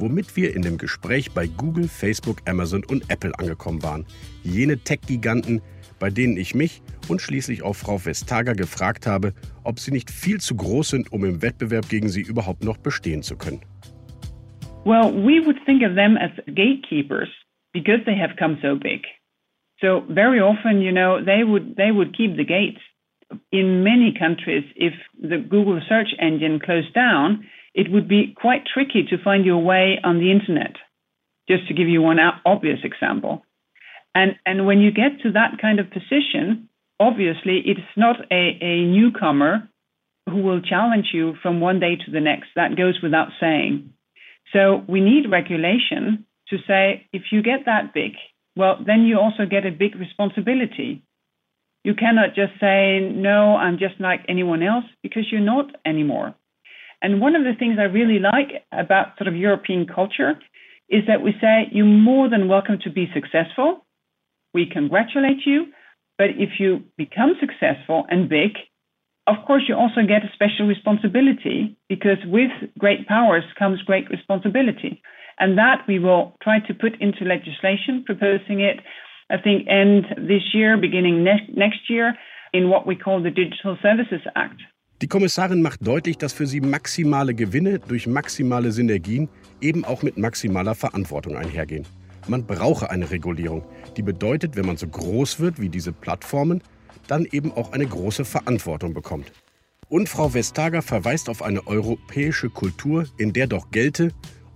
womit 0.00 0.36
wir 0.36 0.54
in 0.54 0.62
dem 0.62 0.78
Gespräch 0.78 1.32
bei 1.32 1.46
Google, 1.46 1.88
Facebook, 1.88 2.38
Amazon 2.48 2.82
und 2.84 3.10
Apple 3.10 3.32
angekommen 3.38 3.82
waren. 3.82 4.06
Jene 4.42 4.78
Tech-Giganten, 4.78 5.60
bei 5.98 6.10
denen 6.10 6.36
ich 6.36 6.54
mich 6.54 6.80
und 7.08 7.20
schließlich 7.20 7.62
auch 7.62 7.74
Frau 7.74 8.04
Vestager 8.04 8.54
gefragt 8.54 9.06
habe, 9.06 9.34
ob 9.64 9.78
sie 9.78 9.92
nicht 9.92 10.10
viel 10.10 10.40
zu 10.40 10.56
groß 10.56 10.90
sind, 10.90 11.12
um 11.12 11.24
im 11.24 11.42
Wettbewerb 11.42 11.88
gegen 11.88 12.08
sie 12.08 12.22
überhaupt 12.22 12.64
noch 12.64 12.78
bestehen 12.78 13.22
zu 13.22 13.36
können. 13.36 13.60
Well, 14.84 15.12
we 15.12 15.44
would 15.44 15.58
think 15.66 15.82
of 15.82 15.94
them 15.94 16.16
as 16.16 16.30
gatekeepers 16.46 17.28
because 17.72 18.02
they 18.06 18.16
have 18.18 18.34
come 18.38 18.56
so 18.62 18.76
big. 18.76 19.02
So 19.80 20.04
very 20.08 20.40
often, 20.40 20.80
you 20.80 20.92
know, 20.92 21.24
they 21.24 21.42
would 21.42 21.76
they 21.76 21.90
would 21.90 22.16
keep 22.16 22.36
the 22.36 22.44
gates. 22.44 22.80
In 23.52 23.84
many 23.84 24.12
countries, 24.18 24.64
if 24.74 24.92
the 25.20 25.38
Google 25.38 25.80
search 25.88 26.08
engine 26.18 26.58
closed 26.58 26.92
down, 26.92 27.46
it 27.74 27.90
would 27.90 28.08
be 28.08 28.34
quite 28.36 28.64
tricky 28.66 29.04
to 29.08 29.22
find 29.22 29.44
your 29.44 29.62
way 29.62 30.00
on 30.02 30.18
the 30.18 30.32
internet, 30.32 30.74
just 31.48 31.68
to 31.68 31.74
give 31.74 31.88
you 31.88 32.02
one 32.02 32.18
obvious 32.44 32.80
example. 32.82 33.44
And, 34.14 34.32
and 34.44 34.66
when 34.66 34.80
you 34.80 34.90
get 34.90 35.20
to 35.22 35.32
that 35.32 35.58
kind 35.60 35.78
of 35.78 35.90
position, 35.90 36.68
obviously 36.98 37.62
it's 37.64 37.80
not 37.96 38.16
a, 38.32 38.58
a 38.60 38.84
newcomer 38.84 39.68
who 40.28 40.42
will 40.42 40.60
challenge 40.60 41.10
you 41.12 41.34
from 41.42 41.60
one 41.60 41.80
day 41.80 41.96
to 41.96 42.10
the 42.10 42.20
next. 42.20 42.48
That 42.56 42.76
goes 42.76 42.98
without 43.02 43.28
saying. 43.40 43.92
So 44.52 44.82
we 44.88 45.00
need 45.00 45.30
regulation 45.30 46.26
to 46.48 46.56
say 46.66 47.06
if 47.12 47.22
you 47.30 47.42
get 47.42 47.66
that 47.66 47.94
big, 47.94 48.12
well, 48.56 48.78
then 48.84 49.02
you 49.02 49.18
also 49.18 49.46
get 49.46 49.66
a 49.66 49.70
big 49.70 49.94
responsibility. 49.96 51.02
You 51.84 51.94
cannot 51.94 52.34
just 52.34 52.52
say, 52.60 53.00
no, 53.00 53.56
I'm 53.56 53.78
just 53.78 54.00
like 54.00 54.20
anyone 54.28 54.62
else, 54.62 54.84
because 55.02 55.24
you're 55.30 55.40
not 55.40 55.66
anymore. 55.86 56.34
And 57.02 57.20
one 57.20 57.34
of 57.34 57.44
the 57.44 57.54
things 57.58 57.78
I 57.78 57.84
really 57.84 58.18
like 58.18 58.64
about 58.72 59.16
sort 59.16 59.28
of 59.28 59.34
European 59.36 59.86
culture 59.86 60.38
is 60.90 61.04
that 61.06 61.22
we 61.22 61.32
say 61.40 61.68
you're 61.72 61.86
more 61.86 62.28
than 62.28 62.48
welcome 62.48 62.78
to 62.84 62.90
be 62.90 63.08
successful. 63.14 63.86
We 64.52 64.66
congratulate 64.66 65.46
you. 65.46 65.66
But 66.18 66.30
if 66.36 66.60
you 66.60 66.84
become 66.98 67.32
successful 67.40 68.04
and 68.10 68.28
big, 68.28 68.50
of 69.26 69.36
course, 69.46 69.62
you 69.68 69.74
also 69.74 70.02
get 70.06 70.24
a 70.24 70.32
special 70.34 70.66
responsibility 70.66 71.76
because 71.88 72.18
with 72.26 72.50
great 72.78 73.06
powers 73.06 73.44
comes 73.58 73.80
great 73.82 74.10
responsibility. 74.10 75.00
And 75.40 75.56
that 75.56 75.80
we 75.88 75.98
will 75.98 76.34
try 76.42 76.60
to 76.60 76.74
put 76.74 77.00
into 77.00 77.24
legislation, 77.24 78.04
proposing 78.04 78.60
it, 78.60 78.80
I 79.30 79.38
think, 79.42 79.66
end 79.68 80.04
this 80.28 80.42
year, 80.52 80.76
beginning 80.76 81.24
ne 81.24 81.48
next 81.56 81.88
year, 81.88 82.14
in 82.52 82.68
what 82.68 82.86
we 82.86 82.94
call 82.94 83.22
the 83.22 83.30
Digital 83.30 83.78
Services 83.80 84.20
Act. 84.34 84.60
Die 85.00 85.08
Kommissarin 85.08 85.62
macht 85.62 85.86
deutlich, 85.86 86.18
dass 86.18 86.34
für 86.34 86.44
sie 86.44 86.60
maximale 86.60 87.32
Gewinne 87.32 87.78
durch 87.78 88.06
maximale 88.06 88.70
Synergien 88.70 89.30
eben 89.62 89.86
auch 89.86 90.02
mit 90.02 90.18
maximaler 90.18 90.74
Verantwortung 90.74 91.36
einhergehen. 91.36 91.86
Man 92.28 92.46
brauche 92.46 92.90
eine 92.90 93.10
Regulierung, 93.10 93.64
die 93.96 94.02
bedeutet, 94.02 94.56
wenn 94.56 94.66
man 94.66 94.76
so 94.76 94.86
groß 94.86 95.40
wird 95.40 95.58
wie 95.58 95.70
diese 95.70 95.94
Plattformen, 95.94 96.62
dann 97.08 97.26
eben 97.32 97.50
auch 97.52 97.72
eine 97.72 97.86
große 97.86 98.26
Verantwortung 98.26 98.92
bekommt. 98.92 99.32
Und 99.88 100.10
Frau 100.10 100.34
Vestager 100.34 100.82
verweist 100.82 101.30
auf 101.30 101.42
eine 101.42 101.66
europäische 101.66 102.50
Kultur, 102.50 103.06
in 103.16 103.32
der 103.32 103.46
doch 103.46 103.70
gelte, 103.70 104.10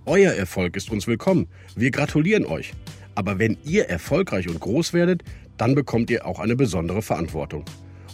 euer 0.06 0.32
Erfolg 0.32 0.76
ist 0.76 0.90
uns 0.90 1.06
willkommen, 1.06 1.48
wir 1.76 1.90
gratulieren 1.90 2.44
euch. 2.44 2.72
Aber 3.14 3.38
wenn 3.38 3.56
ihr 3.64 3.88
erfolgreich 3.88 4.48
und 4.48 4.60
groß 4.60 4.92
werdet, 4.92 5.22
dann 5.56 5.74
bekommt 5.74 6.10
ihr 6.10 6.26
auch 6.26 6.40
eine 6.40 6.56
besondere 6.56 7.00
Verantwortung. 7.00 7.64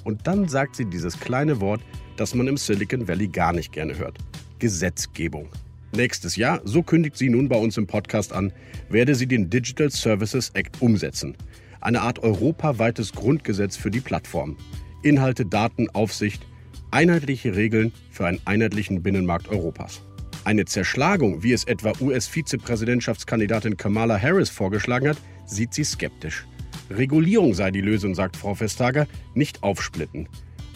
Und 0.05 0.27
dann 0.27 0.49
sagt 0.49 0.77
sie 0.77 0.85
dieses 0.85 1.19
kleine 1.19 1.61
Wort, 1.61 1.81
das 2.17 2.35
man 2.35 2.47
im 2.47 2.57
Silicon 2.57 3.09
Valley 3.09 3.29
gar 3.29 3.53
nicht 3.53 3.73
gerne 3.73 3.99
hört. 3.99 4.19
Gesetzgebung. 4.59 5.49
Nächstes 5.93 6.37
Jahr, 6.37 6.61
so 6.65 6.83
kündigt 6.83 7.17
sie 7.17 7.29
nun 7.29 7.49
bei 7.49 7.57
uns 7.57 7.77
im 7.77 7.87
Podcast 7.87 8.33
an, 8.33 8.53
werde 8.89 9.17
sie 9.17 9.27
den 9.27 9.51
Digital 9.51 9.91
Services 9.91 10.51
Act 10.51 10.81
umsetzen. 10.81 11.37
Eine 11.81 12.03
Art 12.03 12.21
europaweites 12.21 13.13
Grundgesetz 13.13 13.77
für 13.77 13.91
die 13.91 14.01
Plattform. 14.01 14.57
Inhalte, 15.03 15.45
Daten, 15.45 15.89
Aufsicht, 15.91 16.47
einheitliche 16.93 17.57
Regeln 17.57 17.93
für 18.11 18.27
einen 18.27 18.41
einheitlichen 18.45 19.03
Binnenmarkt 19.03 19.49
Europas. 19.49 20.03
Eine 20.45 20.65
Zerschlagung, 20.65 21.43
wie 21.43 21.53
es 21.53 21.65
etwa 21.65 21.93
US-Vizepräsidentschaftskandidatin 22.01 23.77
Kamala 23.77 24.19
Harris 24.19 24.49
vorgeschlagen 24.49 25.09
hat, 25.09 25.19
sieht 25.45 25.75
sie 25.75 25.85
skeptisch. 25.85 26.47
Regulierung 26.91 27.53
sei 27.53 27.71
die 27.71 27.83
Lösung, 27.83 28.15
sagt 28.15 28.37
Frau 28.37 28.59
Vestager, 28.59 29.07
nicht 29.35 29.63
aufsplitten. 29.63 30.29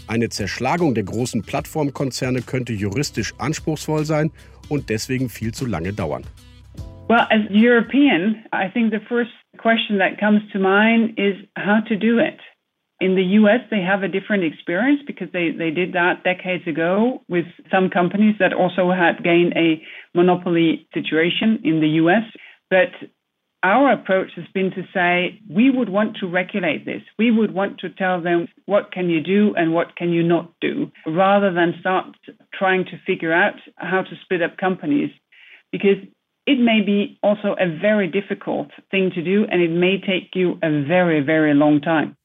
Eine 0.06 0.28
Zerschlagung 0.28 0.94
der 0.94 1.04
großen 1.04 1.42
Plattformkonzerne 1.42 2.42
könnte 2.42 2.74
juristisch 2.74 3.32
anspruchsvoll 3.38 4.04
sein 4.04 4.30
und 4.68 4.90
deswegen 4.90 5.30
viel 5.30 5.52
zu 5.52 5.64
lange 5.64 5.94
dauern. 5.94 6.24
Well, 7.08 7.26
as 7.30 7.48
European, 7.50 8.44
I 8.52 8.68
think 8.70 8.92
the 8.92 9.00
first 9.08 9.32
question 9.58 9.98
that 9.98 10.18
comes 10.18 10.42
to 10.52 10.58
mind 10.58 11.18
is 11.18 11.36
how 11.56 11.80
to 11.88 11.96
do 11.96 12.18
it. 12.18 12.38
In 13.00 13.16
the 13.16 13.24
US, 13.40 13.60
they 13.70 13.80
have 13.80 14.02
a 14.02 14.08
different 14.08 14.44
experience 14.44 15.00
because 15.06 15.28
they, 15.32 15.50
they 15.50 15.70
did 15.70 15.92
that 15.94 16.22
decades 16.22 16.66
ago 16.66 17.22
with 17.28 17.46
some 17.70 17.90
companies 17.90 18.36
that 18.38 18.52
also 18.52 18.92
had 18.92 19.22
gained 19.22 19.52
a 19.56 19.82
monopoly 20.14 20.86
situation 20.94 21.60
in 21.64 21.80
the 21.80 21.88
US. 22.00 22.22
But 22.70 22.90
our 23.64 23.90
approach 23.92 24.30
has 24.36 24.44
been 24.52 24.70
to 24.72 24.84
say 24.92 25.40
we 25.50 25.70
would 25.70 25.88
want 25.88 26.18
to 26.18 26.28
regulate 26.28 26.84
this. 26.84 27.02
We 27.18 27.30
would 27.30 27.52
want 27.52 27.78
to 27.78 27.88
tell 27.88 28.20
them 28.20 28.46
what 28.66 28.92
can 28.92 29.08
you 29.08 29.20
do 29.22 29.54
and 29.56 29.72
what 29.72 29.96
can 29.96 30.12
you 30.12 30.22
not 30.22 30.52
do, 30.60 30.92
rather 31.06 31.52
than 31.52 31.74
start 31.80 32.14
trying 32.52 32.84
to 32.84 33.00
figure 33.06 33.32
out 33.32 33.54
how 33.76 34.02
to 34.02 34.16
split 34.22 34.42
up 34.42 34.58
companies, 34.58 35.10
because 35.72 35.96
it 36.46 36.60
may 36.60 36.82
be 36.84 37.18
also 37.22 37.56
a 37.58 37.66
very 37.80 38.06
difficult 38.06 38.68
thing 38.90 39.10
to 39.14 39.24
do, 39.24 39.46
and 39.50 39.62
it 39.62 39.70
may 39.70 39.98
take 39.98 40.30
you 40.34 40.58
a 40.62 40.84
very 40.86 41.20
very 41.20 41.54
long 41.54 41.80
time. 41.80 42.16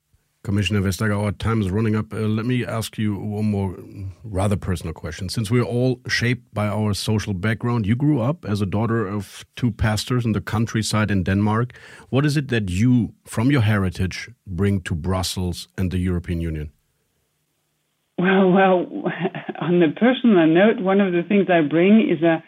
Commissioner 0.43 0.79
Vestager, 0.79 1.21
our 1.21 1.33
time 1.33 1.61
is 1.61 1.69
running 1.69 1.97
up. 1.97 2.13
Uh, 2.13 2.19
let 2.19 2.45
me 2.45 2.65
ask 2.65 2.97
you 2.97 3.15
one 3.15 3.51
more 3.51 3.75
rather 4.23 4.55
personal 4.55 4.93
question. 4.93 5.27
Since 5.27 5.51
we're 5.51 5.63
all 5.63 5.99
shaped 6.07 6.53
by 6.53 6.67
our 6.67 6.93
social 6.93 7.33
background, 7.33 7.85
you 7.85 7.95
grew 7.95 8.21
up 8.21 8.45
as 8.45 8.61
a 8.61 8.65
daughter 8.65 9.05
of 9.05 9.43
two 9.57 9.69
pastors 9.69 10.25
in 10.25 10.31
the 10.31 10.39
countryside 10.39 11.11
in 11.11 11.23
Denmark. 11.23 11.73
What 12.09 12.25
is 12.25 12.37
it 12.37 12.47
that 12.47 12.69
you, 12.69 13.13
from 13.25 13.51
your 13.51 13.61
heritage, 13.61 14.29
bring 14.47 14.79
to 14.81 14.95
Brussels 14.95 15.67
and 15.77 15.91
the 15.91 15.97
European 15.97 16.39
Union? 16.39 16.71
Well, 18.17 18.49
well, 18.49 18.85
on 19.61 19.81
the 19.81 19.93
personal 19.99 20.47
note, 20.47 20.79
one 20.79 21.01
of 21.01 21.11
the 21.11 21.23
things 21.23 21.47
I 21.49 21.61
bring 21.67 22.09
is 22.09 22.23
a 22.23 22.41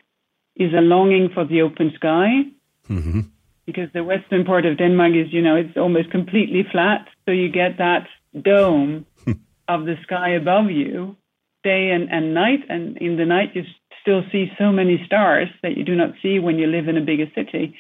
is 0.55 0.73
a 0.73 0.81
longing 0.81 1.29
for 1.33 1.45
the 1.45 1.61
open 1.61 1.91
sky. 1.95 2.45
Mm 2.89 3.03
-hmm 3.03 3.25
because 3.71 3.91
the 3.93 4.03
western 4.03 4.43
part 4.45 4.65
of 4.65 4.77
Denmark 4.77 5.13
is, 5.15 5.31
you 5.31 5.41
know, 5.41 5.55
it's 5.55 5.77
almost 5.77 6.11
completely 6.11 6.63
flat. 6.71 7.07
So 7.25 7.31
you 7.31 7.49
get 7.49 7.77
that 7.77 8.07
dome 8.39 9.05
of 9.67 9.85
the 9.85 9.95
sky 10.03 10.29
above 10.29 10.69
you 10.69 11.15
day 11.63 11.91
and, 11.91 12.09
and 12.11 12.33
night. 12.33 12.61
And 12.69 12.97
in 12.97 13.17
the 13.17 13.25
night, 13.25 13.49
you 13.53 13.63
still 14.01 14.23
see 14.31 14.51
so 14.57 14.71
many 14.71 15.01
stars 15.05 15.47
that 15.63 15.77
you 15.77 15.83
do 15.83 15.95
not 15.95 16.11
see 16.21 16.39
when 16.39 16.57
you 16.57 16.67
live 16.67 16.87
in 16.87 16.97
a 16.97 17.01
bigger 17.01 17.27
city. 17.35 17.75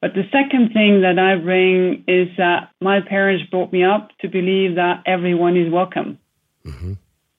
But 0.00 0.14
the 0.14 0.24
second 0.30 0.72
thing 0.72 1.00
that 1.02 1.18
I 1.18 1.36
bring 1.36 2.04
is 2.06 2.28
that 2.36 2.70
my 2.80 3.00
parents 3.00 3.44
brought 3.50 3.72
me 3.72 3.84
up 3.84 4.10
to 4.20 4.28
believe 4.28 4.76
that 4.76 5.02
everyone 5.06 5.56
is 5.56 5.72
welcome. 5.72 6.18
Mm-hmm. 6.64 6.92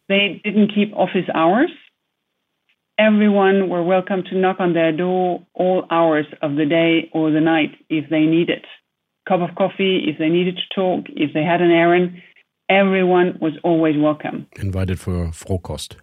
They 0.10 0.42
didn't 0.44 0.74
keep 0.74 0.94
office 0.94 1.30
hours. 1.34 1.72
Everyone 2.98 3.68
were 3.68 3.84
welcome 3.84 4.24
to 4.30 4.38
knock 4.38 4.58
on 4.60 4.74
their 4.74 4.94
door 4.94 5.46
all 5.54 5.86
hours 5.92 6.26
of 6.42 6.56
the 6.56 6.66
day 6.66 7.10
or 7.12 7.30
the 7.30 7.42
night 7.42 7.72
if 7.90 8.10
they 8.10 8.22
needed. 8.22 8.66
Cup 9.28 9.42
of 9.42 9.54
coffee, 9.56 10.06
if 10.08 10.18
they 10.18 10.30
needed 10.30 10.56
to 10.56 10.74
talk, 10.74 11.06
if 11.10 11.34
they 11.34 11.44
had 11.44 11.62
an 11.62 11.72
errand, 11.72 12.22
everyone 12.70 13.38
was 13.42 13.52
always 13.66 13.98
welcome. 13.98 14.48
Invited 14.56 14.98
for 14.98 15.28
Frokost. 15.34 15.98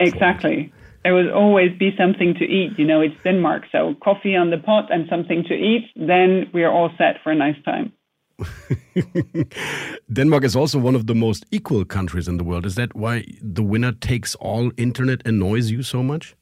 Exactly. 0.00 0.72
There 1.02 1.14
would 1.14 1.30
always 1.30 1.76
be 1.78 1.94
something 1.98 2.32
to 2.38 2.44
eat. 2.44 2.72
You 2.78 2.86
know, 2.86 3.02
it's 3.02 3.22
Denmark, 3.22 3.64
so 3.70 3.94
coffee 4.02 4.34
on 4.34 4.48
the 4.48 4.56
pot 4.56 4.90
and 4.90 5.06
something 5.10 5.44
to 5.48 5.54
eat, 5.54 5.90
then 5.94 6.46
we 6.54 6.64
are 6.64 6.72
all 6.72 6.90
set 6.96 7.16
for 7.22 7.32
a 7.32 7.36
nice 7.36 7.62
time. 7.66 7.92
Denmark 10.12 10.44
is 10.44 10.56
also 10.56 10.78
one 10.78 10.94
of 10.94 11.06
the 11.06 11.14
most 11.14 11.44
equal 11.50 11.84
countries 11.84 12.28
in 12.28 12.36
the 12.36 12.44
world. 12.44 12.66
Is 12.66 12.74
that 12.74 12.94
why 12.94 13.24
the 13.40 13.62
winner 13.62 13.92
takes 13.92 14.34
all 14.36 14.70
internet 14.76 15.26
annoys 15.26 15.70
you 15.70 15.82
so 15.82 16.02
much? 16.02 16.34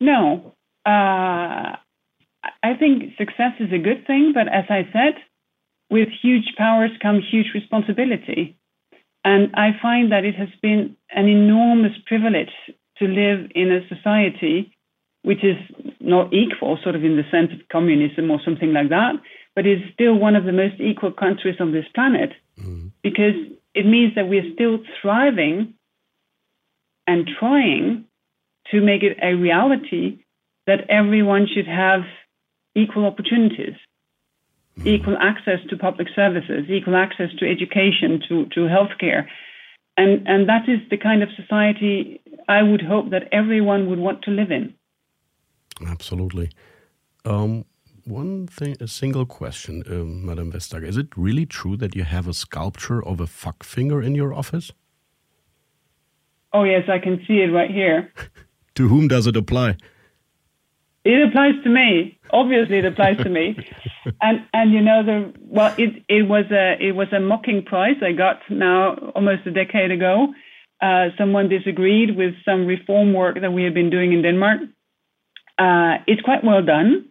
No. 0.00 0.54
Uh, 0.86 1.76
I 2.62 2.74
think 2.78 3.16
success 3.16 3.52
is 3.60 3.72
a 3.72 3.78
good 3.78 4.06
thing, 4.06 4.32
but 4.34 4.48
as 4.48 4.64
I 4.68 4.88
said, 4.92 5.14
with 5.90 6.08
huge 6.22 6.54
powers 6.56 6.90
come 7.02 7.20
huge 7.20 7.48
responsibility. 7.54 8.56
And 9.24 9.54
I 9.54 9.70
find 9.82 10.12
that 10.12 10.24
it 10.24 10.34
has 10.36 10.48
been 10.62 10.96
an 11.10 11.28
enormous 11.28 11.92
privilege 12.06 12.52
to 12.98 13.06
live 13.06 13.50
in 13.54 13.72
a 13.72 13.86
society 13.88 14.72
which 15.22 15.44
is 15.44 15.56
not 16.00 16.32
equal, 16.32 16.78
sort 16.82 16.94
of 16.94 17.04
in 17.04 17.16
the 17.16 17.24
sense 17.30 17.50
of 17.52 17.68
communism 17.70 18.30
or 18.30 18.40
something 18.44 18.72
like 18.72 18.88
that, 18.88 19.14
but 19.58 19.66
is 19.66 19.80
still 19.92 20.14
one 20.14 20.36
of 20.36 20.44
the 20.44 20.52
most 20.52 20.78
equal 20.78 21.10
countries 21.10 21.56
on 21.58 21.72
this 21.72 21.84
planet 21.92 22.30
mm-hmm. 22.60 22.86
because 23.02 23.34
it 23.74 23.84
means 23.84 24.14
that 24.14 24.28
we're 24.28 24.48
still 24.54 24.78
thriving 25.02 25.74
and 27.08 27.28
trying 27.40 28.04
to 28.70 28.80
make 28.80 29.02
it 29.02 29.18
a 29.20 29.34
reality 29.34 30.20
that 30.68 30.88
everyone 30.88 31.48
should 31.52 31.66
have 31.66 32.02
equal 32.76 33.04
opportunities, 33.04 33.74
mm. 34.78 34.86
equal 34.86 35.16
access 35.20 35.58
to 35.68 35.76
public 35.76 36.06
services, 36.14 36.66
equal 36.70 36.94
access 36.94 37.30
to 37.40 37.50
education, 37.50 38.22
to, 38.28 38.46
to 38.54 38.60
healthcare. 38.60 39.26
And, 39.96 40.28
and 40.28 40.48
that 40.48 40.68
is 40.68 40.78
the 40.88 40.98
kind 40.98 41.24
of 41.24 41.30
society 41.34 42.20
I 42.48 42.62
would 42.62 42.82
hope 42.82 43.10
that 43.10 43.24
everyone 43.32 43.90
would 43.90 43.98
want 43.98 44.22
to 44.22 44.30
live 44.30 44.52
in. 44.52 44.74
Absolutely. 45.84 46.48
Um, 47.24 47.64
one 48.08 48.46
thing, 48.46 48.76
a 48.80 48.88
single 48.88 49.26
question, 49.26 49.82
um, 49.90 50.26
Madam 50.26 50.52
Vestager. 50.52 50.86
Is 50.86 50.96
it 50.96 51.08
really 51.16 51.46
true 51.46 51.76
that 51.76 51.94
you 51.94 52.04
have 52.04 52.26
a 52.26 52.34
sculpture 52.34 53.04
of 53.04 53.20
a 53.20 53.26
fuck 53.26 53.62
finger 53.62 54.02
in 54.02 54.14
your 54.14 54.34
office? 54.34 54.72
Oh, 56.52 56.64
yes, 56.64 56.88
I 56.88 56.98
can 56.98 57.22
see 57.26 57.40
it 57.40 57.52
right 57.52 57.70
here. 57.70 58.12
to 58.74 58.88
whom 58.88 59.08
does 59.08 59.26
it 59.26 59.36
apply? 59.36 59.76
It 61.04 61.28
applies 61.28 61.54
to 61.64 61.70
me. 61.70 62.18
Obviously, 62.30 62.78
it 62.78 62.84
applies 62.84 63.18
to 63.18 63.28
me. 63.28 63.56
And 64.22 64.40
and 64.54 64.72
you 64.72 64.80
know 64.80 65.04
the 65.04 65.34
well, 65.38 65.74
it 65.76 66.02
it 66.08 66.22
was 66.22 66.46
a 66.50 66.76
it 66.80 66.92
was 66.92 67.08
a 67.12 67.20
mocking 67.20 67.62
prize 67.62 67.96
I 68.02 68.12
got 68.12 68.40
now 68.48 68.94
almost 69.14 69.46
a 69.46 69.50
decade 69.50 69.90
ago. 69.90 70.28
Uh, 70.80 71.08
someone 71.18 71.48
disagreed 71.48 72.16
with 72.16 72.34
some 72.42 72.64
reform 72.64 73.12
work 73.12 73.38
that 73.40 73.52
we 73.52 73.64
had 73.64 73.74
been 73.74 73.90
doing 73.90 74.14
in 74.14 74.22
Denmark. 74.22 74.60
Uh, 75.58 75.98
it's 76.06 76.22
quite 76.22 76.42
well 76.42 76.64
done, 76.64 77.10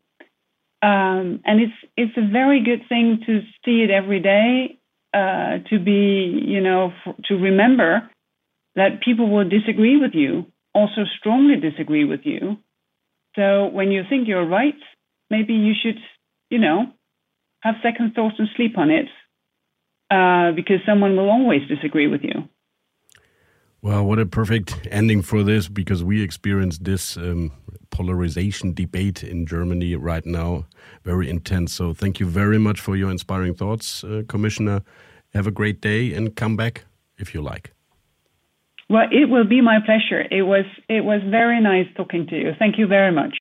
um, 0.81 1.41
and 1.45 1.61
it's 1.61 1.73
it's 1.95 2.17
a 2.17 2.31
very 2.31 2.63
good 2.63 2.87
thing 2.89 3.21
to 3.25 3.41
see 3.65 3.83
it 3.83 3.91
every 3.91 4.19
day. 4.19 4.77
Uh, 5.13 5.59
to 5.69 5.79
be 5.79 6.43
you 6.45 6.61
know 6.61 6.91
f- 7.05 7.15
to 7.25 7.35
remember 7.35 8.09
that 8.75 9.01
people 9.03 9.29
will 9.29 9.47
disagree 9.47 9.97
with 9.97 10.11
you, 10.13 10.45
also 10.73 11.03
strongly 11.19 11.55
disagree 11.55 12.05
with 12.05 12.21
you, 12.23 12.57
so 13.37 13.67
when 13.67 13.91
you 13.91 14.03
think 14.09 14.27
you're 14.27 14.47
right, 14.47 14.75
maybe 15.29 15.53
you 15.53 15.73
should, 15.81 15.99
you 16.49 16.57
know, 16.57 16.87
have 17.61 17.75
second 17.83 18.13
thoughts 18.15 18.35
and 18.39 18.49
sleep 18.55 18.77
on 18.77 18.89
it, 18.89 19.05
uh, 20.09 20.51
because 20.55 20.77
someone 20.85 21.15
will 21.15 21.29
always 21.29 21.61
disagree 21.67 22.07
with 22.07 22.21
you. 22.23 22.49
Well, 23.87 24.03
what 24.03 24.19
a 24.19 24.25
perfect 24.25 24.85
ending 24.91 25.21
for 25.21 25.43
this, 25.43 25.69
because 25.69 26.03
we 26.03 26.21
experience 26.21 26.77
this 26.77 27.15
um, 27.15 27.53
polarization 27.89 28.73
debate 28.73 29.23
in 29.23 29.45
Germany 29.45 29.95
right 29.95 30.25
now, 30.25 30.65
very 31.05 31.29
intense. 31.29 31.73
So, 31.75 31.93
thank 31.93 32.19
you 32.19 32.25
very 32.25 32.57
much 32.57 32.81
for 32.81 32.97
your 32.97 33.09
inspiring 33.09 33.53
thoughts, 33.53 34.03
uh, 34.03 34.23
Commissioner. 34.27 34.81
Have 35.33 35.47
a 35.47 35.51
great 35.51 35.79
day 35.79 36.13
and 36.13 36.35
come 36.35 36.57
back 36.57 36.83
if 37.17 37.33
you 37.33 37.41
like. 37.41 37.71
Well, 38.89 39.07
it 39.09 39.29
will 39.29 39.47
be 39.47 39.61
my 39.61 39.79
pleasure. 39.85 40.25
It 40.31 40.43
was 40.43 40.65
it 40.89 41.05
was 41.05 41.21
very 41.31 41.61
nice 41.61 41.87
talking 41.95 42.27
to 42.27 42.35
you. 42.35 42.51
Thank 42.59 42.77
you 42.77 42.87
very 42.87 43.13
much. 43.13 43.37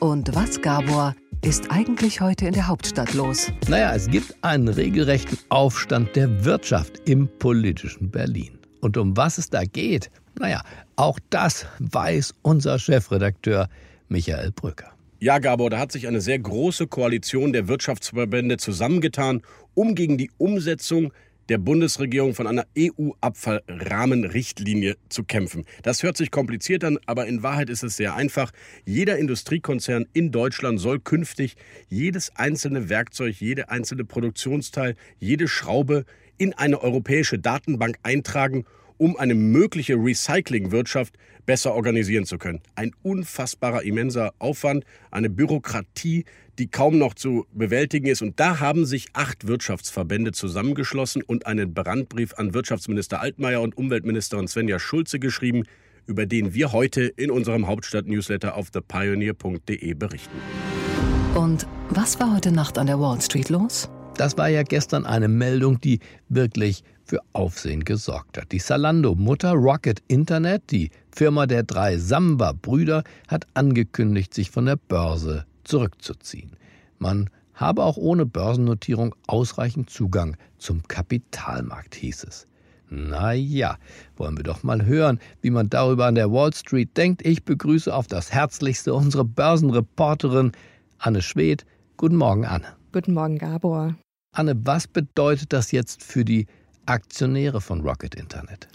Und 0.00 0.34
was, 0.34 0.60
Gabor, 0.60 1.14
ist 1.42 1.70
eigentlich 1.70 2.20
heute 2.20 2.46
in 2.46 2.52
der 2.52 2.68
Hauptstadt 2.68 3.14
los? 3.14 3.50
Naja, 3.70 3.94
es 3.94 4.06
gibt 4.06 4.34
einen 4.42 4.68
regelrechten 4.68 5.38
Aufstand 5.48 6.14
der 6.14 6.44
Wirtschaft 6.44 7.08
im 7.08 7.26
politischen 7.38 8.10
Berlin. 8.10 8.55
Und 8.86 8.96
um 8.98 9.16
was 9.16 9.36
es 9.36 9.50
da 9.50 9.64
geht, 9.64 10.12
naja, 10.38 10.62
auch 10.94 11.18
das 11.28 11.66
weiß 11.80 12.34
unser 12.42 12.78
Chefredakteur 12.78 13.68
Michael 14.08 14.52
Brücker. 14.52 14.92
Ja, 15.18 15.40
Gabor, 15.40 15.70
da 15.70 15.80
hat 15.80 15.90
sich 15.90 16.06
eine 16.06 16.20
sehr 16.20 16.38
große 16.38 16.86
Koalition 16.86 17.52
der 17.52 17.66
Wirtschaftsverbände 17.66 18.58
zusammengetan, 18.58 19.42
um 19.74 19.96
gegen 19.96 20.18
die 20.18 20.30
Umsetzung 20.38 21.12
der 21.48 21.58
Bundesregierung 21.58 22.34
von 22.34 22.46
einer 22.46 22.64
EU-Abfallrahmenrichtlinie 22.78 24.94
zu 25.08 25.24
kämpfen. 25.24 25.64
Das 25.82 26.04
hört 26.04 26.16
sich 26.16 26.30
kompliziert 26.30 26.84
an, 26.84 27.00
aber 27.06 27.26
in 27.26 27.42
Wahrheit 27.42 27.70
ist 27.70 27.82
es 27.82 27.96
sehr 27.96 28.14
einfach. 28.14 28.52
Jeder 28.84 29.18
Industriekonzern 29.18 30.06
in 30.12 30.30
Deutschland 30.30 30.78
soll 30.78 31.00
künftig 31.00 31.56
jedes 31.88 32.30
einzelne 32.36 32.88
Werkzeug, 32.88 33.40
jede 33.40 33.68
einzelne 33.68 34.04
Produktionsteil, 34.04 34.94
jede 35.18 35.48
Schraube 35.48 36.04
in 36.38 36.52
eine 36.54 36.82
europäische 36.82 37.38
Datenbank 37.38 37.98
eintragen 38.02 38.64
um 38.98 39.16
eine 39.16 39.34
mögliche 39.34 39.94
Recyclingwirtschaft 39.94 41.14
besser 41.44 41.74
organisieren 41.74 42.26
zu 42.26 42.38
können. 42.38 42.60
Ein 42.74 42.92
unfassbarer, 43.02 43.82
immenser 43.82 44.32
Aufwand, 44.38 44.84
eine 45.10 45.30
Bürokratie, 45.30 46.24
die 46.58 46.68
kaum 46.68 46.98
noch 46.98 47.14
zu 47.14 47.46
bewältigen 47.52 48.06
ist. 48.06 48.22
Und 48.22 48.40
da 48.40 48.60
haben 48.60 48.86
sich 48.86 49.08
acht 49.12 49.46
Wirtschaftsverbände 49.46 50.32
zusammengeschlossen 50.32 51.22
und 51.22 51.46
einen 51.46 51.74
Brandbrief 51.74 52.34
an 52.34 52.54
Wirtschaftsminister 52.54 53.20
Altmaier 53.20 53.60
und 53.60 53.76
Umweltministerin 53.76 54.48
Svenja 54.48 54.78
Schulze 54.78 55.18
geschrieben, 55.18 55.64
über 56.06 56.24
den 56.24 56.54
wir 56.54 56.72
heute 56.72 57.02
in 57.02 57.30
unserem 57.30 57.66
Hauptstadt-Newsletter 57.66 58.56
auf 58.56 58.70
thepioneer.de 58.70 59.94
berichten. 59.94 60.36
Und 61.34 61.66
was 61.90 62.18
war 62.18 62.34
heute 62.34 62.52
Nacht 62.52 62.78
an 62.78 62.86
der 62.86 62.98
Wall 62.98 63.20
Street 63.20 63.50
los? 63.50 63.90
Das 64.16 64.38
war 64.38 64.48
ja 64.48 64.62
gestern 64.62 65.04
eine 65.04 65.28
Meldung, 65.28 65.78
die 65.78 66.00
wirklich 66.30 66.82
für 67.04 67.20
Aufsehen 67.34 67.84
gesorgt 67.84 68.38
hat. 68.38 68.50
Die 68.50 68.58
Salando-Mutter 68.58 69.52
Rocket 69.52 70.02
Internet, 70.08 70.70
die 70.70 70.90
Firma 71.14 71.46
der 71.46 71.62
drei 71.64 71.98
Samba-Brüder, 71.98 73.04
hat 73.28 73.46
angekündigt, 73.52 74.32
sich 74.32 74.50
von 74.50 74.64
der 74.64 74.76
Börse 74.76 75.44
zurückzuziehen. 75.64 76.52
Man 76.98 77.28
habe 77.52 77.84
auch 77.84 77.98
ohne 77.98 78.24
Börsennotierung 78.24 79.14
ausreichend 79.26 79.90
Zugang 79.90 80.38
zum 80.56 80.82
Kapitalmarkt, 80.88 81.94
hieß 81.94 82.24
es. 82.24 82.46
Na 82.88 83.34
ja, 83.34 83.76
wollen 84.16 84.38
wir 84.38 84.44
doch 84.44 84.62
mal 84.62 84.86
hören, 84.86 85.20
wie 85.42 85.50
man 85.50 85.68
darüber 85.68 86.06
an 86.06 86.14
der 86.14 86.32
Wall 86.32 86.54
Street 86.54 86.96
denkt. 86.96 87.26
Ich 87.26 87.44
begrüße 87.44 87.94
auf 87.94 88.06
das 88.06 88.32
Herzlichste 88.32 88.94
unsere 88.94 89.24
Börsenreporterin 89.24 90.52
Anne 90.98 91.20
Schwedt. 91.20 91.66
Guten 91.98 92.16
Morgen, 92.16 92.46
Anne. 92.46 92.66
Guten 92.92 93.12
Morgen, 93.12 93.36
Gabor. 93.36 93.94
Anne, 94.36 94.54
was 94.66 94.86
bedeutet 94.86 95.54
das 95.54 95.72
jetzt 95.72 96.02
für 96.02 96.22
die 96.22 96.46
Aktionäre 96.84 97.62
von 97.62 97.80
Rocket 97.80 98.14
Internet? 98.14 98.68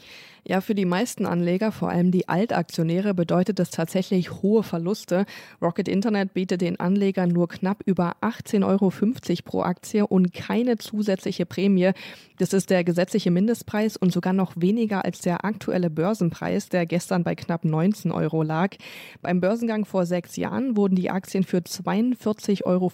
Ja, 0.43 0.60
für 0.60 0.74
die 0.74 0.86
meisten 0.86 1.28
Anleger, 1.28 1.71
vor 1.71 1.89
allem 1.89 2.10
die 2.10 2.28
Altaktionäre, 2.28 3.13
bedeutet 3.13 3.60
das 3.60 3.69
tatsächlich 3.69 4.41
hohe 4.41 4.63
Verluste. 4.63 5.26
Rocket 5.62 5.88
Internet 5.88 6.34
bietet 6.34 6.62
den 6.62 6.80
Anlegern 6.80 7.30
nur 7.30 7.47
knapp 7.47 7.84
über 7.86 8.15
18,50 8.21 8.65
Euro 8.65 8.91
pro 9.45 9.62
Aktie 9.62 10.08
und 10.08 10.34
keine 10.34 10.80
zusätzliche 10.80 11.45
Prämie. 11.45 11.91
Das 12.41 12.54
ist 12.54 12.71
der 12.71 12.84
gesetzliche 12.84 13.30
Mindestpreis 13.30 13.97
und 13.97 14.12
sogar 14.12 14.34
noch 14.34 14.54
weniger 14.56 15.06
als 15.06 15.19
der 15.19 15.45
aktuelle 15.45 15.91
Börsenpreis, 15.91 16.69
der 16.69 16.88
gestern 16.88 17.23
bei 17.23 17.36
knapp 17.36 17.63
19 17.63 18.12
Euro 18.12 18.41
lag. 18.41 18.77
Beim 19.21 19.39
Börsengang 19.39 19.86
vor 19.86 20.08
sechs 20.08 20.38
Jahren 20.38 20.75
wurden 20.75 20.95
die 20.95 21.12
Aktien 21.12 21.43
für 21.43 21.60
42,50 21.60 22.65
Euro 22.65 22.91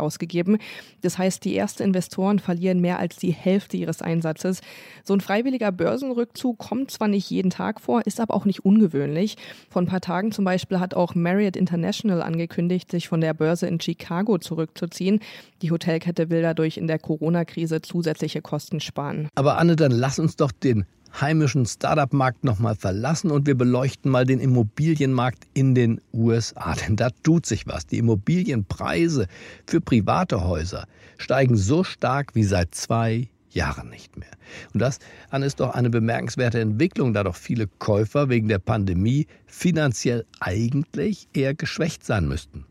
ausgegeben. 0.00 0.58
Das 1.00 1.18
heißt, 1.18 1.44
die 1.44 1.56
ersten 1.56 1.82
Investoren 1.82 2.38
verlieren 2.38 2.78
mehr 2.78 3.00
als 3.00 3.16
die 3.16 3.32
Hälfte 3.32 3.76
ihres 3.76 4.00
Einsatzes. 4.00 4.60
So 5.02 5.12
ein 5.12 5.20
freiwilliger 5.20 5.72
Börsenrückzug 5.72 6.58
kommt 6.58 6.92
zwar 6.92 7.08
nicht 7.08 7.28
jeden 7.28 7.50
Tag 7.50 7.80
vor, 7.80 8.06
ist 8.06 8.20
aber 8.20 8.32
auch 8.32 8.44
nicht 8.44 8.64
ungewöhnlich. 8.64 9.36
Vor 9.70 9.82
ein 9.82 9.86
paar 9.86 10.02
Tagen 10.02 10.30
zum 10.30 10.44
Beispiel 10.44 10.78
hat 10.78 10.94
auch 10.94 11.16
Marriott 11.16 11.56
International 11.56 12.22
angekündigt, 12.22 12.92
sich 12.92 13.08
von 13.08 13.20
der 13.20 13.34
Börse 13.34 13.66
in 13.66 13.80
Chicago 13.80 14.38
zurückzuziehen. 14.38 15.18
Die 15.62 15.72
Hotelkette 15.72 16.30
will 16.30 16.42
dadurch 16.42 16.76
in 16.76 16.86
der 16.86 17.00
Corona-Krise 17.00 17.82
zusätzliche 17.82 18.40
Kosten 18.40 18.83
sparen. 18.84 19.28
Aber 19.34 19.58
Anne, 19.58 19.76
dann 19.76 19.92
lass 19.92 20.18
uns 20.18 20.36
doch 20.36 20.52
den 20.52 20.84
heimischen 21.20 21.66
Startup-Markt 21.66 22.44
nochmal 22.44 22.74
verlassen 22.74 23.30
und 23.30 23.46
wir 23.46 23.54
beleuchten 23.54 24.10
mal 24.10 24.26
den 24.26 24.40
Immobilienmarkt 24.40 25.46
in 25.54 25.74
den 25.74 26.00
USA. 26.12 26.74
Denn 26.86 26.96
da 26.96 27.10
tut 27.22 27.46
sich 27.46 27.66
was. 27.66 27.86
Die 27.86 27.98
Immobilienpreise 27.98 29.28
für 29.66 29.80
private 29.80 30.44
Häuser 30.44 30.86
steigen 31.18 31.56
so 31.56 31.84
stark 31.84 32.34
wie 32.34 32.44
seit 32.44 32.74
zwei 32.74 33.28
Jahren 33.50 33.88
nicht 33.88 34.16
mehr. 34.16 34.30
Und 34.72 34.80
das 34.80 34.98
Anne, 35.30 35.46
ist 35.46 35.60
doch 35.60 35.74
eine 35.74 35.90
bemerkenswerte 35.90 36.60
Entwicklung, 36.60 37.14
da 37.14 37.22
doch 37.22 37.36
viele 37.36 37.68
Käufer 37.78 38.28
wegen 38.28 38.48
der 38.48 38.58
Pandemie 38.58 39.26
finanziell 39.46 40.26
eigentlich 40.40 41.28
eher 41.32 41.54
geschwächt 41.54 42.04
sein 42.04 42.26
müssten. 42.26 42.66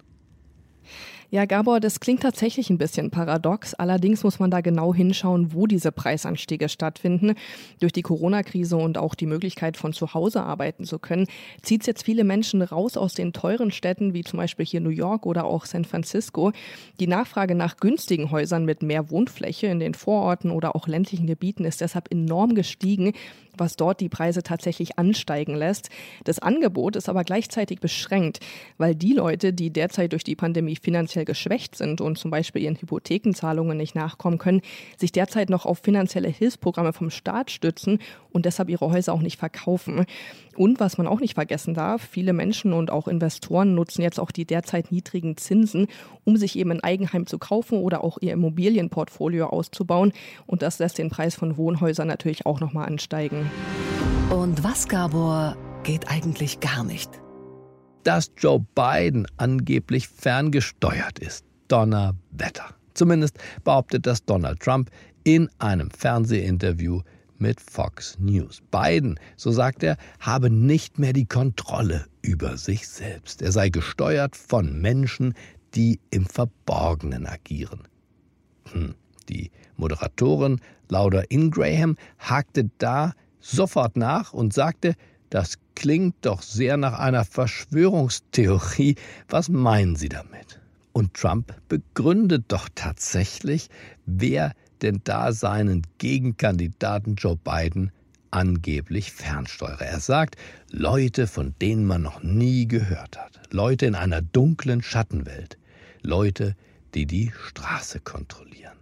Ja, 1.33 1.45
Gabor, 1.45 1.79
das 1.79 1.99
klingt 1.99 2.21
tatsächlich 2.21 2.69
ein 2.69 2.77
bisschen 2.77 3.09
paradox. 3.09 3.73
Allerdings 3.73 4.23
muss 4.23 4.37
man 4.37 4.51
da 4.51 4.61
genau 4.61 4.93
hinschauen, 4.93 5.51
wo 5.51 5.65
diese 5.65 5.91
Preisanstiege 5.91 6.69
stattfinden. 6.69 7.33
Durch 7.79 7.91
die 7.91 8.03
Corona-Krise 8.03 8.77
und 8.77 8.99
auch 8.99 9.15
die 9.15 9.25
Möglichkeit, 9.25 9.75
von 9.75 9.93
zu 9.93 10.13
Hause 10.13 10.43
arbeiten 10.43 10.85
zu 10.85 10.99
können, 10.99 11.25
zieht 11.63 11.81
es 11.81 11.87
jetzt 11.87 12.03
viele 12.03 12.23
Menschen 12.23 12.61
raus 12.61 12.97
aus 12.97 13.15
den 13.15 13.33
teuren 13.33 13.71
Städten, 13.71 14.13
wie 14.13 14.23
zum 14.23 14.37
Beispiel 14.37 14.67
hier 14.67 14.79
New 14.79 14.91
York 14.91 15.25
oder 15.25 15.45
auch 15.45 15.65
San 15.65 15.85
Francisco. 15.85 16.51
Die 16.99 17.07
Nachfrage 17.07 17.55
nach 17.55 17.77
günstigen 17.77 18.29
Häusern 18.29 18.63
mit 18.63 18.83
mehr 18.83 19.09
Wohnfläche 19.09 19.65
in 19.65 19.79
den 19.79 19.95
Vororten 19.95 20.51
oder 20.51 20.75
auch 20.75 20.87
ländlichen 20.87 21.25
Gebieten 21.25 21.65
ist 21.65 21.81
deshalb 21.81 22.11
enorm 22.11 22.53
gestiegen 22.53 23.13
was 23.57 23.75
dort 23.75 23.99
die 23.99 24.09
Preise 24.09 24.43
tatsächlich 24.43 24.97
ansteigen 24.97 25.55
lässt. 25.55 25.89
Das 26.23 26.39
Angebot 26.39 26.95
ist 26.95 27.09
aber 27.09 27.23
gleichzeitig 27.23 27.79
beschränkt, 27.79 28.39
weil 28.77 28.95
die 28.95 29.13
Leute, 29.13 29.53
die 29.53 29.71
derzeit 29.71 30.11
durch 30.13 30.23
die 30.23 30.35
Pandemie 30.35 30.75
finanziell 30.75 31.22
geschwächt 31.25 31.75
sind 31.75 32.01
und 32.01 32.17
zum 32.17 32.31
Beispiel 32.31 32.61
ihren 32.61 32.75
Hypothekenzahlungen 32.75 33.77
nicht 33.77 33.95
nachkommen 33.95 34.37
können, 34.37 34.61
sich 34.97 35.11
derzeit 35.11 35.49
noch 35.49 35.65
auf 35.65 35.79
finanzielle 35.79 36.29
Hilfsprogramme 36.29 36.93
vom 36.93 37.09
Staat 37.09 37.51
stützen 37.51 37.99
und 38.31 38.45
deshalb 38.45 38.69
ihre 38.69 38.89
Häuser 38.91 39.13
auch 39.13 39.21
nicht 39.21 39.39
verkaufen. 39.39 40.05
Und 40.55 40.79
was 40.79 40.97
man 40.97 41.07
auch 41.07 41.19
nicht 41.19 41.33
vergessen 41.33 41.73
darf, 41.73 42.01
viele 42.01 42.33
Menschen 42.33 42.73
und 42.73 42.91
auch 42.91 43.07
Investoren 43.07 43.73
nutzen 43.73 44.01
jetzt 44.01 44.19
auch 44.19 44.31
die 44.31 44.45
derzeit 44.45 44.91
niedrigen 44.91 45.37
Zinsen, 45.37 45.87
um 46.25 46.37
sich 46.37 46.57
eben 46.57 46.71
ein 46.71 46.83
Eigenheim 46.83 47.25
zu 47.25 47.39
kaufen 47.39 47.79
oder 47.79 48.03
auch 48.03 48.17
ihr 48.21 48.33
Immobilienportfolio 48.33 49.47
auszubauen. 49.47 50.13
Und 50.45 50.61
das 50.61 50.79
lässt 50.79 50.97
den 50.97 51.09
Preis 51.09 51.35
von 51.35 51.57
Wohnhäusern 51.57 52.07
natürlich 52.07 52.45
auch 52.45 52.59
nochmal 52.59 52.87
ansteigen. 52.87 53.49
Und 54.29 54.63
was, 54.63 54.87
Gabor, 54.87 55.57
geht 55.83 56.09
eigentlich 56.09 56.59
gar 56.59 56.83
nicht? 56.83 57.22
Dass 58.03 58.31
Joe 58.37 58.65
Biden 58.75 59.27
angeblich 59.37 60.07
ferngesteuert 60.07 61.19
ist. 61.19 61.45
Donnerwetter. 61.67 62.75
Zumindest 62.93 63.37
behauptet 63.63 64.05
das 64.05 64.23
Donald 64.25 64.59
Trump 64.59 64.91
in 65.23 65.49
einem 65.59 65.89
Fernsehinterview 65.89 67.01
mit 67.37 67.59
Fox 67.59 68.17
News. 68.19 68.61
Biden, 68.71 69.19
so 69.35 69.51
sagt 69.51 69.83
er, 69.83 69.97
habe 70.19 70.49
nicht 70.49 70.99
mehr 70.99 71.13
die 71.13 71.25
Kontrolle 71.25 72.05
über 72.21 72.57
sich 72.57 72.87
selbst. 72.87 73.41
Er 73.41 73.51
sei 73.51 73.69
gesteuert 73.69 74.35
von 74.35 74.81
Menschen, 74.81 75.33
die 75.75 75.99
im 76.11 76.25
Verborgenen 76.25 77.25
agieren. 77.25 77.87
Hm. 78.71 78.95
Die 79.29 79.51
Moderatorin 79.77 80.59
Lauda 80.89 81.23
Ingraham 81.29 81.95
hakte 82.19 82.69
da 82.77 83.13
sofort 83.39 83.97
nach 83.97 84.33
und 84.33 84.53
sagte, 84.53 84.95
das 85.29 85.55
klingt 85.75 86.15
doch 86.21 86.41
sehr 86.41 86.77
nach 86.77 86.99
einer 86.99 87.25
Verschwörungstheorie. 87.25 88.95
Was 89.29 89.49
meinen 89.49 89.95
Sie 89.95 90.09
damit? 90.09 90.59
Und 90.91 91.13
Trump 91.15 91.53
begründet 91.69 92.45
doch 92.49 92.69
tatsächlich, 92.75 93.69
wer 94.05 94.53
denn 94.81 95.01
da 95.03 95.31
seinen 95.31 95.81
Gegenkandidaten 95.97 97.15
Joe 97.15 97.37
Biden 97.37 97.91
angeblich 98.31 99.11
fernsteuere. 99.11 99.85
Er 99.85 99.99
sagt, 99.99 100.35
Leute, 100.69 101.27
von 101.27 101.53
denen 101.61 101.85
man 101.85 102.01
noch 102.01 102.23
nie 102.23 102.67
gehört 102.67 103.17
hat. 103.17 103.39
Leute 103.51 103.85
in 103.85 103.95
einer 103.95 104.21
dunklen 104.21 104.81
Schattenwelt. 104.81 105.57
Leute, 106.01 106.55
die 106.95 107.05
die 107.05 107.31
Straße 107.47 107.99
kontrollieren. 107.99 108.77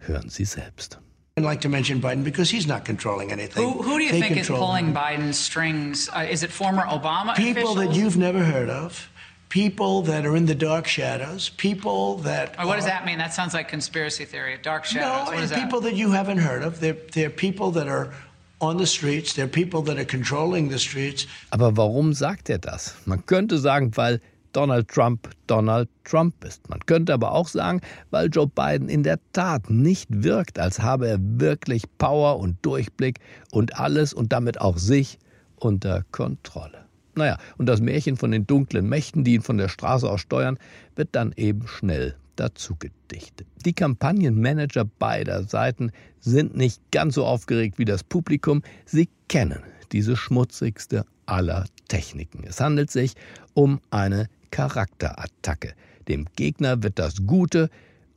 Hören 0.00 0.30
Sie 0.30 0.44
selbst. 0.44 1.00
I'd 1.36 1.44
like 1.44 1.60
to 1.62 1.68
mention 1.68 2.00
Biden 2.00 2.24
because 2.24 2.50
he's 2.50 2.66
not 2.66 2.84
controlling 2.84 3.32
anything. 3.32 3.62
Who, 3.62 3.82
who 3.82 3.98
do 3.98 4.04
you 4.04 4.12
they 4.12 4.20
think 4.20 4.36
is 4.36 4.48
pulling 4.48 4.92
Biden's 4.92 5.38
strings? 5.38 6.08
Uh, 6.08 6.26
is 6.28 6.42
it 6.42 6.50
former 6.50 6.82
Obama 6.82 7.34
People 7.36 7.72
officials? 7.72 7.76
that 7.76 7.94
you've 7.94 8.16
never 8.16 8.42
heard 8.44 8.68
of. 8.68 9.08
People 9.48 10.02
that 10.02 10.26
are 10.26 10.36
in 10.36 10.46
the 10.46 10.54
dark 10.54 10.86
shadows. 10.86 11.48
People 11.50 12.18
that. 12.18 12.54
Oh, 12.58 12.66
what 12.66 12.76
does 12.76 12.84
that 12.84 13.04
mean? 13.04 13.18
That 13.18 13.32
sounds 13.32 13.54
like 13.54 13.68
conspiracy 13.68 14.24
theory. 14.24 14.58
Dark 14.62 14.84
shadows. 14.84 15.50
No, 15.50 15.56
people 15.56 15.80
that? 15.80 15.90
that 15.90 15.96
you 15.96 16.12
haven't 16.12 16.38
heard 16.38 16.62
of. 16.62 16.78
They're, 16.78 16.96
they're 17.12 17.30
people 17.30 17.70
that 17.72 17.88
are 17.88 18.12
on 18.60 18.76
the 18.76 18.86
streets. 18.86 19.32
They're 19.32 19.48
people 19.48 19.82
that 19.82 19.98
are 19.98 20.04
controlling 20.04 20.68
the 20.68 20.78
streets. 20.78 21.26
Aber 21.50 21.70
warum 21.76 22.12
sagt 22.12 22.50
er 22.50 22.58
das? 22.58 22.94
Man 23.06 23.24
könnte 23.26 23.58
sagen, 23.58 23.96
weil 23.96 24.20
Donald 24.52 24.88
Trump 24.88 25.28
Donald 25.46 25.88
Trump 26.04 26.44
ist. 26.44 26.68
Man 26.68 26.80
könnte 26.86 27.14
aber 27.14 27.32
auch 27.32 27.48
sagen, 27.48 27.80
weil 28.10 28.28
Joe 28.28 28.46
Biden 28.46 28.88
in 28.88 29.02
der 29.02 29.18
Tat 29.32 29.70
nicht 29.70 30.08
wirkt, 30.10 30.58
als 30.58 30.80
habe 30.80 31.08
er 31.08 31.18
wirklich 31.20 31.84
Power 31.98 32.38
und 32.38 32.56
Durchblick 32.62 33.20
und 33.50 33.78
alles 33.78 34.12
und 34.12 34.32
damit 34.32 34.60
auch 34.60 34.78
sich 34.78 35.18
unter 35.56 36.04
Kontrolle. 36.10 36.86
Naja, 37.14 37.38
und 37.58 37.66
das 37.66 37.80
Märchen 37.80 38.16
von 38.16 38.30
den 38.30 38.46
dunklen 38.46 38.88
Mächten, 38.88 39.24
die 39.24 39.34
ihn 39.34 39.42
von 39.42 39.58
der 39.58 39.68
Straße 39.68 40.08
aus 40.08 40.20
steuern, 40.20 40.58
wird 40.94 41.08
dann 41.12 41.32
eben 41.36 41.66
schnell 41.66 42.16
dazu 42.36 42.76
gedichtet. 42.76 43.46
Die 43.64 43.74
Kampagnenmanager 43.74 44.84
beider 44.98 45.44
Seiten 45.44 45.90
sind 46.20 46.56
nicht 46.56 46.80
ganz 46.90 47.16
so 47.16 47.26
aufgeregt 47.26 47.78
wie 47.78 47.84
das 47.84 48.02
Publikum. 48.02 48.62
Sie 48.86 49.08
kennen 49.28 49.60
diese 49.92 50.16
schmutzigste 50.16 51.04
aller 51.26 51.66
Techniken. 51.88 52.44
Es 52.44 52.60
handelt 52.60 52.90
sich 52.90 53.14
um 53.54 53.80
eine 53.90 54.28
Charakterattacke. 54.50 55.74
Dem 56.08 56.26
Gegner 56.36 56.82
wird 56.82 56.98
das 56.98 57.26
Gute 57.26 57.70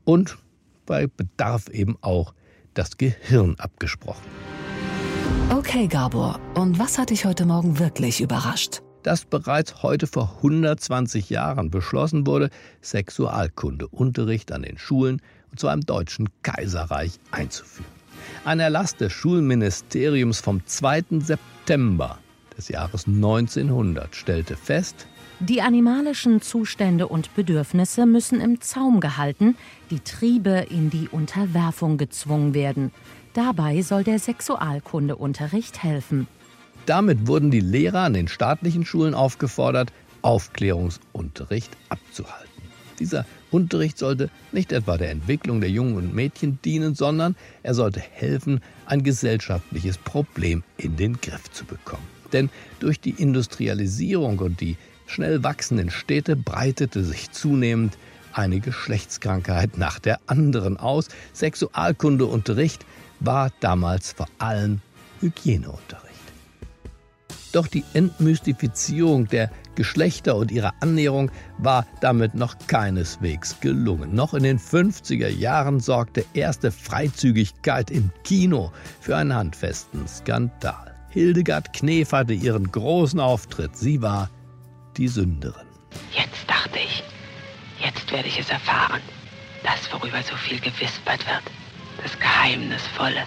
und 0.03 0.37
bei 0.85 1.07
Bedarf 1.07 1.69
eben 1.69 1.97
auch 2.01 2.33
das 2.73 2.97
Gehirn 2.97 3.55
abgesprochen. 3.59 4.23
Okay, 5.49 5.87
Gabor, 5.87 6.39
und 6.55 6.79
was 6.79 6.97
hat 6.97 7.09
dich 7.09 7.25
heute 7.25 7.45
Morgen 7.45 7.79
wirklich 7.79 8.21
überrascht? 8.21 8.81
Dass 9.03 9.25
bereits 9.25 9.83
heute 9.83 10.07
vor 10.07 10.37
120 10.37 11.29
Jahren 11.29 11.69
beschlossen 11.69 12.25
wurde, 12.25 12.49
Sexualkundeunterricht 12.81 14.51
an 14.51 14.63
den 14.63 14.77
Schulen 14.77 15.21
und 15.51 15.59
zwar 15.59 15.73
im 15.73 15.81
Deutschen 15.81 16.29
Kaiserreich 16.41 17.19
einzuführen. 17.31 17.91
Ein 18.45 18.59
Erlass 18.59 18.95
des 18.95 19.11
Schulministeriums 19.11 20.39
vom 20.39 20.65
2. 20.65 21.03
September 21.19 22.17
des 22.57 22.69
Jahres 22.69 23.05
1900 23.07 24.15
stellte 24.15 24.55
fest, 24.55 25.07
die 25.45 25.61
animalischen 25.61 26.41
Zustände 26.41 27.07
und 27.07 27.35
Bedürfnisse 27.35 28.05
müssen 28.05 28.39
im 28.39 28.61
Zaum 28.61 28.99
gehalten, 28.99 29.55
die 29.89 29.99
Triebe 29.99 30.65
in 30.69 30.89
die 30.89 31.09
Unterwerfung 31.09 31.97
gezwungen 31.97 32.53
werden. 32.53 32.91
Dabei 33.33 33.81
soll 33.81 34.03
der 34.03 34.19
Sexualkundeunterricht 34.19 35.83
helfen. 35.83 36.27
Damit 36.85 37.27
wurden 37.27 37.51
die 37.51 37.59
Lehrer 37.59 38.01
an 38.01 38.13
den 38.13 38.27
staatlichen 38.27 38.85
Schulen 38.85 39.13
aufgefordert, 39.13 39.91
Aufklärungsunterricht 40.21 41.75
abzuhalten. 41.89 42.49
Dieser 42.99 43.25
Unterricht 43.51 43.97
sollte 43.97 44.29
nicht 44.51 44.71
etwa 44.71 44.97
der 44.97 45.11
Entwicklung 45.11 45.59
der 45.59 45.69
Jungen 45.69 45.97
und 45.97 46.13
Mädchen 46.13 46.59
dienen, 46.63 46.95
sondern 46.95 47.35
er 47.63 47.73
sollte 47.73 47.99
helfen, 47.99 48.61
ein 48.85 49.03
gesellschaftliches 49.03 49.97
Problem 49.97 50.63
in 50.77 50.95
den 50.95 51.19
Griff 51.19 51.51
zu 51.51 51.65
bekommen. 51.65 52.07
Denn 52.31 52.49
durch 52.79 52.99
die 52.99 53.11
Industrialisierung 53.11 54.39
und 54.39 54.61
die 54.61 54.77
schnell 55.07 55.43
wachsenden 55.43 55.89
Städte 55.89 56.35
breitete 56.35 57.03
sich 57.03 57.31
zunehmend 57.31 57.97
eine 58.33 58.59
Geschlechtskrankheit 58.59 59.77
nach 59.77 59.99
der 59.99 60.19
anderen 60.27 60.77
aus. 60.77 61.07
Sexualkundeunterricht 61.33 62.85
war 63.19 63.51
damals 63.59 64.11
vor 64.11 64.27
allem 64.39 64.81
Hygieneunterricht. 65.21 66.13
Doch 67.53 67.67
die 67.67 67.83
Entmystifizierung 67.93 69.27
der 69.27 69.51
Geschlechter 69.75 70.35
und 70.35 70.51
ihrer 70.51 70.73
Annäherung 70.79 71.31
war 71.59 71.85
damit 72.01 72.33
noch 72.33 72.55
keineswegs 72.67 73.59
gelungen. 73.59 74.15
Noch 74.15 74.33
in 74.33 74.43
den 74.43 74.59
50er 74.59 75.29
Jahren 75.29 75.79
sorgte 75.79 76.25
erste 76.33 76.71
Freizügigkeit 76.71 77.91
im 77.91 78.11
Kino 78.23 78.71
für 78.99 79.15
einen 79.15 79.35
handfesten 79.35 80.07
Skandal. 80.07 80.95
Hildegard 81.09 81.73
Knef 81.73 82.11
hatte 82.11 82.33
ihren 82.33 82.71
großen 82.71 83.19
Auftritt. 83.19 83.77
Sie 83.77 84.01
war 84.01 84.31
die 84.97 85.07
Sünderin. 85.07 85.67
Jetzt 86.11 86.47
dachte 86.47 86.79
ich, 86.79 87.03
jetzt 87.83 88.11
werde 88.11 88.27
ich 88.27 88.39
es 88.39 88.49
erfahren. 88.49 89.01
Das, 89.63 89.91
worüber 89.91 90.21
so 90.23 90.35
viel 90.35 90.59
gewispert 90.59 91.25
wird, 91.25 91.43
das 92.01 92.17
Geheimnisvolle, 92.19 93.23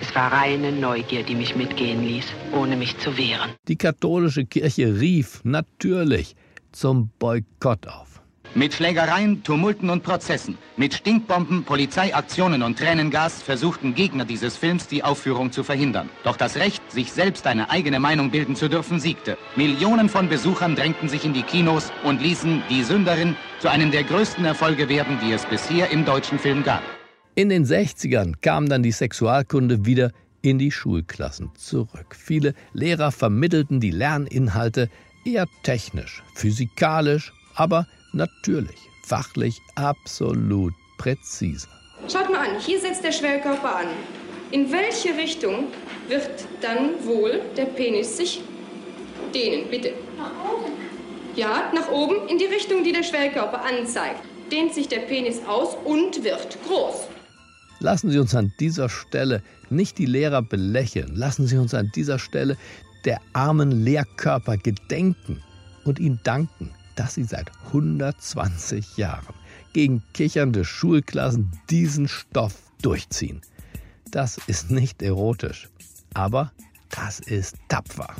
Es 0.00 0.14
war 0.14 0.30
reine 0.30 0.72
Neugier, 0.72 1.22
die 1.22 1.34
mich 1.34 1.56
mitgehen 1.56 2.02
ließ, 2.02 2.26
ohne 2.52 2.76
mich 2.76 2.98
zu 2.98 3.16
wehren. 3.16 3.50
Die 3.66 3.76
katholische 3.76 4.44
Kirche 4.44 5.00
rief 5.00 5.40
natürlich 5.44 6.36
zum 6.72 7.10
Boykott 7.18 7.86
auf. 7.86 8.15
Mit 8.54 8.72
Schlägereien, 8.74 9.42
Tumulten 9.42 9.90
und 9.90 10.02
Prozessen, 10.02 10.56
mit 10.76 10.94
Stinkbomben, 10.94 11.64
Polizeiaktionen 11.64 12.62
und 12.62 12.78
Tränengas 12.78 13.42
versuchten 13.42 13.94
Gegner 13.94 14.24
dieses 14.24 14.56
Films 14.56 14.86
die 14.86 15.04
Aufführung 15.04 15.52
zu 15.52 15.62
verhindern. 15.62 16.08
Doch 16.24 16.36
das 16.36 16.56
Recht, 16.56 16.82
sich 16.90 17.12
selbst 17.12 17.46
eine 17.46 17.70
eigene 17.70 18.00
Meinung 18.00 18.30
bilden 18.30 18.56
zu 18.56 18.68
dürfen, 18.68 18.98
siegte. 18.98 19.36
Millionen 19.56 20.08
von 20.08 20.28
Besuchern 20.28 20.74
drängten 20.74 21.08
sich 21.08 21.24
in 21.24 21.34
die 21.34 21.42
Kinos 21.42 21.92
und 22.04 22.22
ließen 22.22 22.62
Die 22.70 22.82
Sünderin 22.82 23.36
zu 23.60 23.68
einem 23.68 23.90
der 23.90 24.04
größten 24.04 24.44
Erfolge 24.44 24.88
werden, 24.88 25.18
die 25.22 25.32
es 25.32 25.44
bisher 25.44 25.90
im 25.90 26.04
deutschen 26.04 26.38
Film 26.38 26.62
gab. 26.62 26.82
In 27.34 27.50
den 27.50 27.66
60ern 27.66 28.34
kam 28.40 28.68
dann 28.68 28.82
die 28.82 28.92
Sexualkunde 28.92 29.84
wieder 29.84 30.12
in 30.40 30.58
die 30.58 30.70
Schulklassen 30.70 31.50
zurück. 31.56 32.16
Viele 32.16 32.54
Lehrer 32.72 33.12
vermittelten 33.12 33.80
die 33.80 33.90
Lerninhalte 33.90 34.88
eher 35.26 35.46
technisch, 35.62 36.22
physikalisch, 36.34 37.32
aber 37.54 37.86
natürlich, 38.12 38.78
fachlich 39.04 39.60
absolut 39.74 40.74
präzise. 40.98 41.68
Schaut 42.08 42.30
mal 42.30 42.48
an, 42.48 42.60
hier 42.60 42.80
setzt 42.80 43.02
der 43.04 43.12
Schwellkörper 43.12 43.76
an. 43.76 43.86
In 44.52 44.70
welche 44.70 45.16
Richtung 45.16 45.68
wird 46.08 46.46
dann 46.60 47.04
wohl 47.04 47.40
der 47.56 47.64
Penis 47.64 48.16
sich 48.16 48.42
dehnen? 49.34 49.68
Bitte. 49.70 49.92
Nach 50.16 50.32
oben. 50.52 50.72
Ja, 51.34 51.70
nach 51.74 51.90
oben 51.90 52.28
in 52.28 52.38
die 52.38 52.44
Richtung, 52.44 52.84
die 52.84 52.92
der 52.92 53.02
Schwellkörper 53.02 53.64
anzeigt. 53.64 54.22
Dehnt 54.50 54.72
sich 54.72 54.88
der 54.88 55.00
Penis 55.00 55.40
aus 55.46 55.76
und 55.84 56.22
wird 56.22 56.56
groß. 56.66 57.08
Lassen 57.80 58.10
Sie 58.10 58.18
uns 58.18 58.34
an 58.34 58.52
dieser 58.60 58.88
Stelle 58.88 59.42
nicht 59.68 59.98
die 59.98 60.06
Lehrer 60.06 60.42
belächeln. 60.42 61.14
Lassen 61.14 61.46
Sie 61.46 61.58
uns 61.58 61.74
an 61.74 61.90
dieser 61.94 62.18
Stelle 62.18 62.56
der 63.04 63.20
armen 63.32 63.84
Lehrkörper 63.84 64.56
gedenken 64.56 65.42
und 65.84 65.98
ihnen 65.98 66.20
danken, 66.24 66.70
dass 66.96 67.14
sie 67.14 67.24
seit 67.24 67.50
120 67.66 68.96
Jahren 68.96 69.34
gegen 69.72 70.02
kichernde 70.14 70.64
Schulklassen 70.64 71.52
diesen 71.70 72.08
Stoff 72.08 72.54
durchziehen. 72.82 73.42
Das 74.10 74.38
ist 74.46 74.70
nicht 74.70 75.02
erotisch, 75.02 75.68
aber 76.14 76.52
das 76.90 77.20
ist 77.20 77.56
tapfer. 77.68 78.14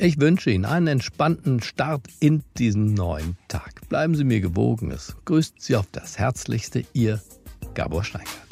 Ich 0.00 0.20
wünsche 0.20 0.50
Ihnen 0.50 0.64
einen 0.64 0.86
entspannten 0.86 1.60
Start 1.60 2.06
in 2.20 2.44
diesen 2.56 2.94
neuen 2.94 3.36
Tag. 3.48 3.88
Bleiben 3.88 4.14
Sie 4.14 4.24
mir 4.24 4.40
gewogen. 4.40 4.92
Es 4.92 5.16
grüßt 5.24 5.60
Sie 5.60 5.74
auf 5.74 5.86
das 5.90 6.18
Herzlichste, 6.18 6.84
Ihr 6.92 7.20
Gabor 7.74 8.04
Steingart. 8.04 8.47